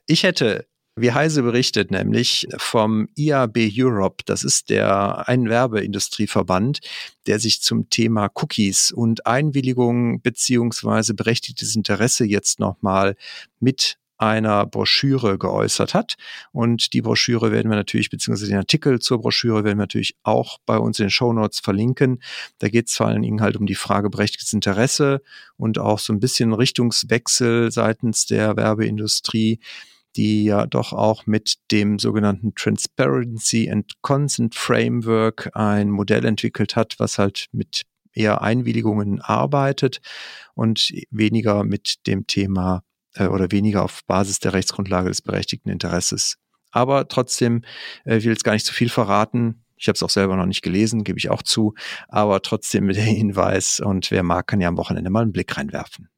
ich 0.06 0.22
hätte 0.22 0.66
wie 0.96 1.12
Heise 1.12 1.42
berichtet, 1.42 1.90
nämlich 1.90 2.46
vom 2.56 3.08
IAB 3.16 3.56
Europe. 3.76 4.24
Das 4.26 4.44
ist 4.44 4.70
der 4.70 5.28
ein 5.28 5.48
Werbeindustrieverband, 5.48 6.80
der 7.26 7.38
sich 7.38 7.62
zum 7.62 7.88
Thema 7.90 8.28
Cookies 8.34 8.90
und 8.90 9.26
Einwilligung 9.26 10.20
beziehungsweise 10.20 11.14
berechtigtes 11.14 11.76
Interesse 11.76 12.24
jetzt 12.24 12.60
nochmal 12.60 13.16
mit 13.60 13.99
einer 14.20 14.66
Broschüre 14.66 15.38
geäußert 15.38 15.94
hat. 15.94 16.16
Und 16.52 16.92
die 16.92 17.00
Broschüre 17.00 17.50
werden 17.50 17.70
wir 17.70 17.76
natürlich, 17.76 18.10
beziehungsweise 18.10 18.50
den 18.50 18.58
Artikel 18.58 18.98
zur 19.00 19.20
Broschüre 19.20 19.64
werden 19.64 19.78
wir 19.78 19.84
natürlich 19.84 20.14
auch 20.22 20.58
bei 20.66 20.76
uns 20.76 20.98
in 20.98 21.06
den 21.06 21.10
Show 21.10 21.32
Notes 21.32 21.60
verlinken. 21.60 22.22
Da 22.58 22.68
geht 22.68 22.88
es 22.88 22.96
vor 22.96 23.06
allen 23.06 23.22
Dingen 23.22 23.40
halt 23.40 23.56
um 23.56 23.66
die 23.66 23.74
Frage 23.74 24.10
berechtigtes 24.10 24.52
Interesse 24.52 25.22
und 25.56 25.78
auch 25.78 25.98
so 25.98 26.12
ein 26.12 26.20
bisschen 26.20 26.52
Richtungswechsel 26.52 27.72
seitens 27.72 28.26
der 28.26 28.56
Werbeindustrie 28.56 29.60
die 30.16 30.42
ja 30.42 30.66
doch 30.66 30.92
auch 30.92 31.26
mit 31.26 31.58
dem 31.70 32.00
sogenannten 32.00 32.52
Transparency 32.56 33.70
and 33.70 33.92
Consent 34.02 34.56
Framework 34.56 35.50
ein 35.54 35.88
Modell 35.88 36.24
entwickelt 36.24 36.74
hat, 36.74 36.96
was 36.98 37.16
halt 37.16 37.46
mit 37.52 37.82
eher 38.12 38.42
Einwilligungen 38.42 39.20
arbeitet 39.20 40.00
und 40.54 40.92
weniger 41.10 41.62
mit 41.62 42.06
dem 42.08 42.26
Thema 42.26 42.82
äh, 43.14 43.26
oder 43.26 43.50
weniger 43.50 43.82
auf 43.82 44.04
Basis 44.06 44.38
der 44.40 44.52
Rechtsgrundlage 44.52 45.08
des 45.08 45.22
berechtigten 45.22 45.70
Interesses. 45.70 46.36
Aber 46.70 47.08
trotzdem 47.08 47.62
äh, 48.04 48.22
will 48.22 48.32
jetzt 48.32 48.44
gar 48.44 48.52
nicht 48.52 48.66
zu 48.66 48.74
viel 48.74 48.88
verraten. 48.88 49.64
Ich 49.76 49.88
habe 49.88 49.96
es 49.96 50.02
auch 50.02 50.10
selber 50.10 50.36
noch 50.36 50.46
nicht 50.46 50.62
gelesen, 50.62 51.04
gebe 51.04 51.18
ich 51.18 51.30
auch 51.30 51.42
zu. 51.42 51.74
Aber 52.08 52.42
trotzdem 52.42 52.84
mit 52.84 52.96
der 52.98 53.04
Hinweis 53.04 53.80
und 53.80 54.10
wer 54.10 54.22
mag, 54.22 54.46
kann 54.46 54.60
ja 54.60 54.68
am 54.68 54.76
Wochenende 54.76 55.10
mal 55.10 55.22
einen 55.22 55.32
Blick 55.32 55.56
reinwerfen. 55.56 56.09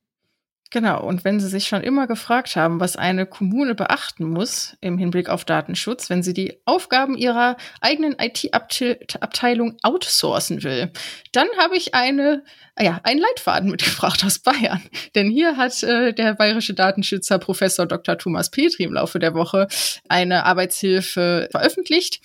Genau, 0.73 1.03
und 1.03 1.23
wenn 1.23 1.39
Sie 1.39 1.49
sich 1.49 1.69
schon 1.69 1.83
immer 1.83 2.07
gefragt 2.07 2.57
haben, 2.57 2.81
was 2.81 2.97
eine 2.97 3.27
Kommune 3.27 3.75
beachten 3.75 4.25
muss 4.25 4.75
im 4.81 4.97
Hinblick 4.97 5.29
auf 5.29 5.45
Datenschutz, 5.45 6.09
wenn 6.09 6.23
sie 6.23 6.33
die 6.33 6.63
Aufgaben 6.65 7.15
ihrer 7.15 7.59
eigenen 7.83 8.17
IT-Abteilung 8.19 9.77
outsourcen 9.83 10.63
will, 10.63 10.91
dann 11.33 11.47
habe 11.59 11.77
ich 11.77 11.95
eine, 11.95 12.43
ah 12.75 12.85
ja, 12.85 13.01
einen 13.03 13.21
Leitfaden 13.21 13.71
mitgebracht 13.71 14.25
aus 14.25 14.39
Bayern. 14.39 14.81
Denn 15.15 15.29
hier 15.29 15.59
hat 15.59 15.83
äh, 15.83 16.15
der 16.15 16.33
bayerische 16.37 16.73
Datenschützer 16.73 17.39
Professor 17.39 17.85
Dr. 17.85 18.17
Thomas 18.17 18.51
Petri 18.51 18.85
im 18.85 18.95
Laufe 18.95 19.19
der 19.19 19.35
Woche 19.35 19.69
eine 20.09 20.47
Arbeitshilfe 20.47 21.51
veröffentlicht. 21.53 22.23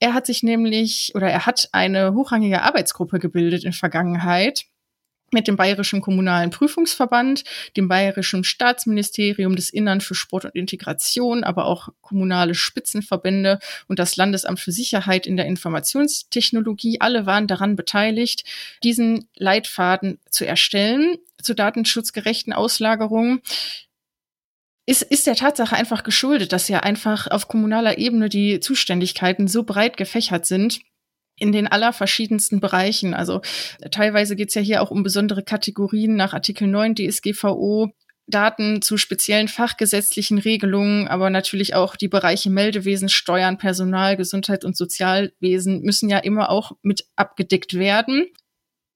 Er 0.00 0.12
hat 0.12 0.26
sich 0.26 0.42
nämlich 0.42 1.12
oder 1.14 1.30
er 1.30 1.46
hat 1.46 1.70
eine 1.72 2.12
hochrangige 2.12 2.60
Arbeitsgruppe 2.60 3.18
gebildet 3.20 3.64
in 3.64 3.72
Vergangenheit 3.72 4.66
mit 5.36 5.48
dem 5.48 5.56
Bayerischen 5.56 6.00
Kommunalen 6.00 6.48
Prüfungsverband, 6.48 7.44
dem 7.76 7.88
Bayerischen 7.88 8.42
Staatsministerium 8.42 9.54
des 9.54 9.68
Innern 9.68 10.00
für 10.00 10.14
Sport 10.14 10.46
und 10.46 10.54
Integration, 10.54 11.44
aber 11.44 11.66
auch 11.66 11.90
kommunale 12.00 12.54
Spitzenverbände 12.54 13.58
und 13.86 13.98
das 13.98 14.16
Landesamt 14.16 14.60
für 14.60 14.72
Sicherheit 14.72 15.26
in 15.26 15.36
der 15.36 15.44
Informationstechnologie. 15.44 17.02
Alle 17.02 17.26
waren 17.26 17.46
daran 17.46 17.76
beteiligt, 17.76 18.44
diesen 18.82 19.28
Leitfaden 19.36 20.18
zu 20.30 20.46
erstellen 20.46 21.18
zur 21.42 21.54
datenschutzgerechten 21.54 22.54
Auslagerung 22.54 23.42
ist, 24.86 25.02
ist 25.02 25.26
der 25.26 25.34
Tatsache 25.34 25.76
einfach 25.76 26.02
geschuldet, 26.02 26.52
dass 26.52 26.68
ja 26.68 26.80
einfach 26.80 27.26
auf 27.30 27.46
kommunaler 27.46 27.98
Ebene 27.98 28.30
die 28.30 28.58
Zuständigkeiten 28.60 29.48
so 29.48 29.64
breit 29.64 29.98
gefächert 29.98 30.46
sind, 30.46 30.80
in 31.38 31.52
den 31.52 31.66
allerverschiedensten 31.66 32.60
Bereichen. 32.60 33.14
Also 33.14 33.40
teilweise 33.90 34.36
geht 34.36 34.48
es 34.48 34.54
ja 34.54 34.62
hier 34.62 34.82
auch 34.82 34.90
um 34.90 35.02
besondere 35.02 35.42
Kategorien 35.42 36.16
nach 36.16 36.32
Artikel 36.32 36.66
9 36.66 36.94
DSGVO, 36.94 37.92
Daten 38.28 38.82
zu 38.82 38.96
speziellen 38.96 39.46
fachgesetzlichen 39.46 40.38
Regelungen, 40.38 41.06
aber 41.06 41.30
natürlich 41.30 41.74
auch 41.74 41.94
die 41.94 42.08
Bereiche 42.08 42.50
Meldewesen, 42.50 43.08
Steuern, 43.08 43.56
Personal, 43.56 44.16
Gesundheit 44.16 44.64
und 44.64 44.76
Sozialwesen 44.76 45.82
müssen 45.82 46.08
ja 46.08 46.18
immer 46.18 46.50
auch 46.50 46.72
mit 46.82 47.06
abgedeckt 47.14 47.74
werden. 47.74 48.26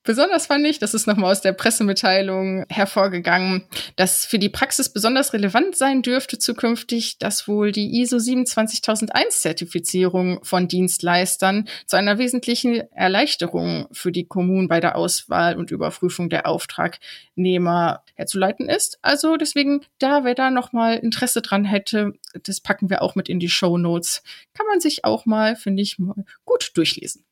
Besonders 0.03 0.47
fand 0.47 0.67
ich, 0.67 0.79
das 0.79 0.95
ist 0.95 1.07
nochmal 1.07 1.31
aus 1.31 1.43
der 1.43 1.53
Pressemitteilung 1.53 2.65
hervorgegangen, 2.71 3.67
dass 3.97 4.25
für 4.25 4.39
die 4.39 4.49
Praxis 4.49 4.89
besonders 4.89 5.35
relevant 5.35 5.77
sein 5.77 6.01
dürfte 6.01 6.39
zukünftig, 6.39 7.19
dass 7.19 7.47
wohl 7.47 7.71
die 7.71 8.01
ISO 8.01 8.19
27001 8.19 9.43
Zertifizierung 9.43 10.43
von 10.43 10.69
Dienstleistern 10.69 11.69
zu 11.85 11.99
einer 11.99 12.17
wesentlichen 12.17 12.91
Erleichterung 12.93 13.89
für 13.93 14.11
die 14.11 14.25
Kommunen 14.25 14.69
bei 14.69 14.81
der 14.81 14.97
Auswahl 14.97 15.59
und 15.59 15.71
Überprüfung 15.71 16.31
der 16.31 16.47
Auftragnehmer 16.47 18.03
herzuleiten 18.15 18.71
ist. 18.71 18.99
Also 19.03 19.37
deswegen, 19.37 19.85
da 19.99 20.25
wer 20.25 20.35
da 20.35 20.51
nochmal 20.51 20.97
Interesse 20.97 21.43
dran 21.43 21.67
hätte, 21.67 22.15
das 22.43 22.63
packen 22.63 22.89
wir 22.89 23.03
auch 23.03 23.17
mit 23.17 23.29
in 23.29 23.39
die 23.39 23.51
Show 23.51 23.77
Notes. 23.77 24.23
Kann 24.55 24.67
man 24.67 24.81
sich 24.81 25.05
auch 25.05 25.27
mal, 25.27 25.57
finde 25.57 25.83
ich, 25.83 25.99
mal 25.99 26.25
gut 26.47 26.71
durchlesen. 26.75 27.23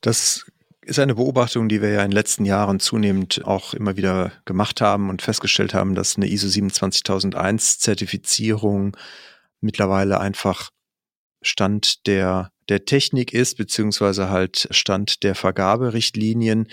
Das 0.00 0.46
ist 0.88 0.98
eine 0.98 1.14
Beobachtung, 1.14 1.68
die 1.68 1.82
wir 1.82 1.90
ja 1.90 2.02
in 2.02 2.10
den 2.10 2.16
letzten 2.16 2.44
Jahren 2.44 2.80
zunehmend 2.80 3.44
auch 3.44 3.74
immer 3.74 3.96
wieder 3.96 4.32
gemacht 4.44 4.80
haben 4.80 5.10
und 5.10 5.22
festgestellt 5.22 5.74
haben, 5.74 5.94
dass 5.94 6.16
eine 6.16 6.28
ISO 6.28 6.48
27001 6.48 7.78
Zertifizierung 7.78 8.96
mittlerweile 9.60 10.18
einfach 10.20 10.70
Stand 11.42 12.06
der 12.06 12.50
der 12.68 12.84
Technik 12.84 13.32
ist, 13.32 13.56
beziehungsweise 13.56 14.28
halt 14.28 14.68
Stand 14.70 15.22
der 15.22 15.34
Vergaberichtlinien 15.34 16.68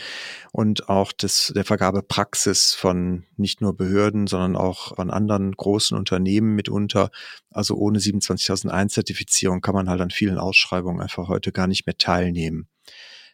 und 0.51 0.89
auch 0.89 1.13
des, 1.13 1.53
der 1.55 1.63
Vergabepraxis 1.63 2.73
von 2.73 3.23
nicht 3.37 3.61
nur 3.61 3.75
Behörden, 3.75 4.27
sondern 4.27 4.55
auch 4.55 4.95
von 4.95 5.09
anderen 5.09 5.53
großen 5.53 5.97
Unternehmen 5.97 6.53
mitunter. 6.55 7.11
Also 7.49 7.75
ohne 7.75 7.99
27001 7.99 8.93
Zertifizierung 8.93 9.61
kann 9.61 9.75
man 9.75 9.89
halt 9.89 10.01
an 10.01 10.11
vielen 10.11 10.37
Ausschreibungen 10.37 11.01
einfach 11.01 11.29
heute 11.29 11.51
gar 11.51 11.67
nicht 11.67 11.85
mehr 11.85 11.97
teilnehmen. 11.97 12.67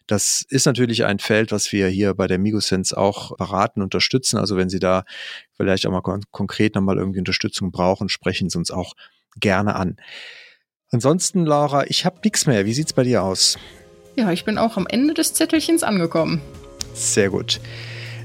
Das 0.07 0.45
ist 0.49 0.65
natürlich 0.65 1.05
ein 1.05 1.19
Feld, 1.19 1.51
was 1.51 1.71
wir 1.71 1.87
hier 1.87 2.13
bei 2.13 2.27
der 2.27 2.37
Migosense 2.37 2.97
auch 2.97 3.35
beraten, 3.37 3.81
unterstützen. 3.81 4.37
Also 4.37 4.57
wenn 4.57 4.69
Sie 4.69 4.79
da 4.79 5.03
vielleicht 5.55 5.85
auch 5.85 5.91
mal 5.91 6.01
kon 6.01 6.23
konkret 6.31 6.75
nochmal 6.75 6.97
irgendwie 6.97 7.19
Unterstützung 7.19 7.71
brauchen, 7.71 8.09
sprechen 8.09 8.49
Sie 8.49 8.57
uns 8.57 8.71
auch 8.71 8.93
gerne 9.39 9.75
an. 9.75 9.97
Ansonsten, 10.91 11.45
Laura, 11.45 11.85
ich 11.87 12.05
habe 12.05 12.19
nichts 12.23 12.45
mehr. 12.47 12.65
Wie 12.65 12.73
sieht's 12.73 12.93
bei 12.93 13.03
dir 13.03 13.23
aus? 13.23 13.57
Ja, 14.15 14.31
ich 14.31 14.43
bin 14.43 14.57
auch 14.57 14.75
am 14.75 14.87
Ende 14.87 15.13
des 15.13 15.33
Zettelchens 15.33 15.83
angekommen. 15.83 16.41
Sehr 16.93 17.29
gut. 17.29 17.61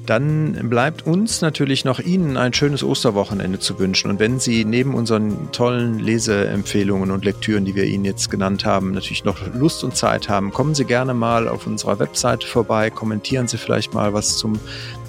Dann 0.06 0.70
bleibt 0.70 1.04
uns 1.04 1.40
natürlich 1.40 1.84
noch 1.84 1.98
Ihnen 1.98 2.36
ein 2.36 2.52
schönes 2.52 2.84
Osterwochenende 2.84 3.58
zu 3.58 3.80
wünschen. 3.80 4.08
Und 4.08 4.20
wenn 4.20 4.38
Sie 4.38 4.64
neben 4.64 4.94
unseren 4.94 5.50
tollen 5.50 5.98
Leseempfehlungen 5.98 7.10
und 7.10 7.24
Lektüren, 7.24 7.64
die 7.64 7.74
wir 7.74 7.84
Ihnen 7.84 8.04
jetzt 8.04 8.30
genannt 8.30 8.64
haben, 8.64 8.92
natürlich 8.92 9.24
noch 9.24 9.36
Lust 9.52 9.82
und 9.82 9.96
Zeit 9.96 10.28
haben, 10.28 10.52
kommen 10.52 10.76
Sie 10.76 10.84
gerne 10.84 11.12
mal 11.12 11.48
auf 11.48 11.66
unserer 11.66 11.98
Webseite 11.98 12.46
vorbei, 12.46 12.88
kommentieren 12.88 13.48
Sie 13.48 13.58
vielleicht 13.58 13.94
mal 13.94 14.12
was 14.12 14.38
zum 14.38 14.60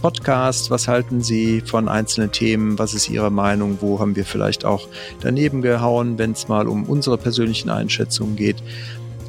Podcast, 0.01 0.71
was 0.71 0.87
halten 0.87 1.21
Sie 1.21 1.61
von 1.61 1.87
einzelnen 1.87 2.31
Themen, 2.31 2.79
was 2.79 2.95
ist 2.95 3.07
Ihre 3.07 3.31
Meinung, 3.31 3.77
wo 3.81 3.99
haben 3.99 4.15
wir 4.15 4.25
vielleicht 4.25 4.65
auch 4.65 4.87
daneben 5.21 5.61
gehauen, 5.61 6.17
wenn 6.17 6.31
es 6.31 6.47
mal 6.47 6.67
um 6.67 6.85
unsere 6.85 7.19
persönlichen 7.19 7.69
Einschätzungen 7.69 8.35
geht 8.35 8.57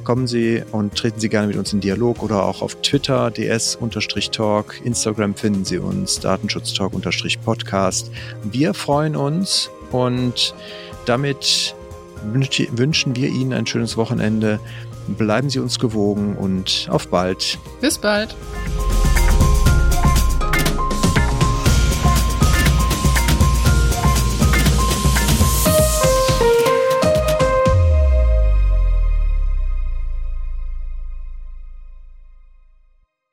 kommen 0.08 0.26
Sie 0.26 0.64
und 0.72 0.94
treten 0.94 1.20
Sie 1.20 1.28
gerne 1.28 1.48
mit 1.48 1.58
uns 1.58 1.74
in 1.74 1.80
Dialog 1.80 2.22
oder 2.22 2.42
auch 2.44 2.62
auf 2.62 2.80
Twitter 2.80 3.30
ds-talk, 3.30 4.80
Instagram 4.82 5.34
finden 5.34 5.66
Sie 5.66 5.76
uns, 5.76 6.18
Datenschutztalk-podcast. 6.20 8.10
Wir 8.42 8.72
freuen 8.72 9.16
uns 9.16 9.68
und 9.92 10.54
damit 11.04 11.74
wünschen 12.32 13.16
wir 13.16 13.28
Ihnen 13.28 13.52
ein 13.52 13.66
schönes 13.66 13.98
Wochenende. 13.98 14.60
Bleiben 15.08 15.50
Sie 15.50 15.58
uns 15.58 15.78
gewogen 15.78 16.38
und 16.38 16.88
auf 16.90 17.08
bald. 17.08 17.58
Bis 17.82 17.98
bald. 17.98 18.34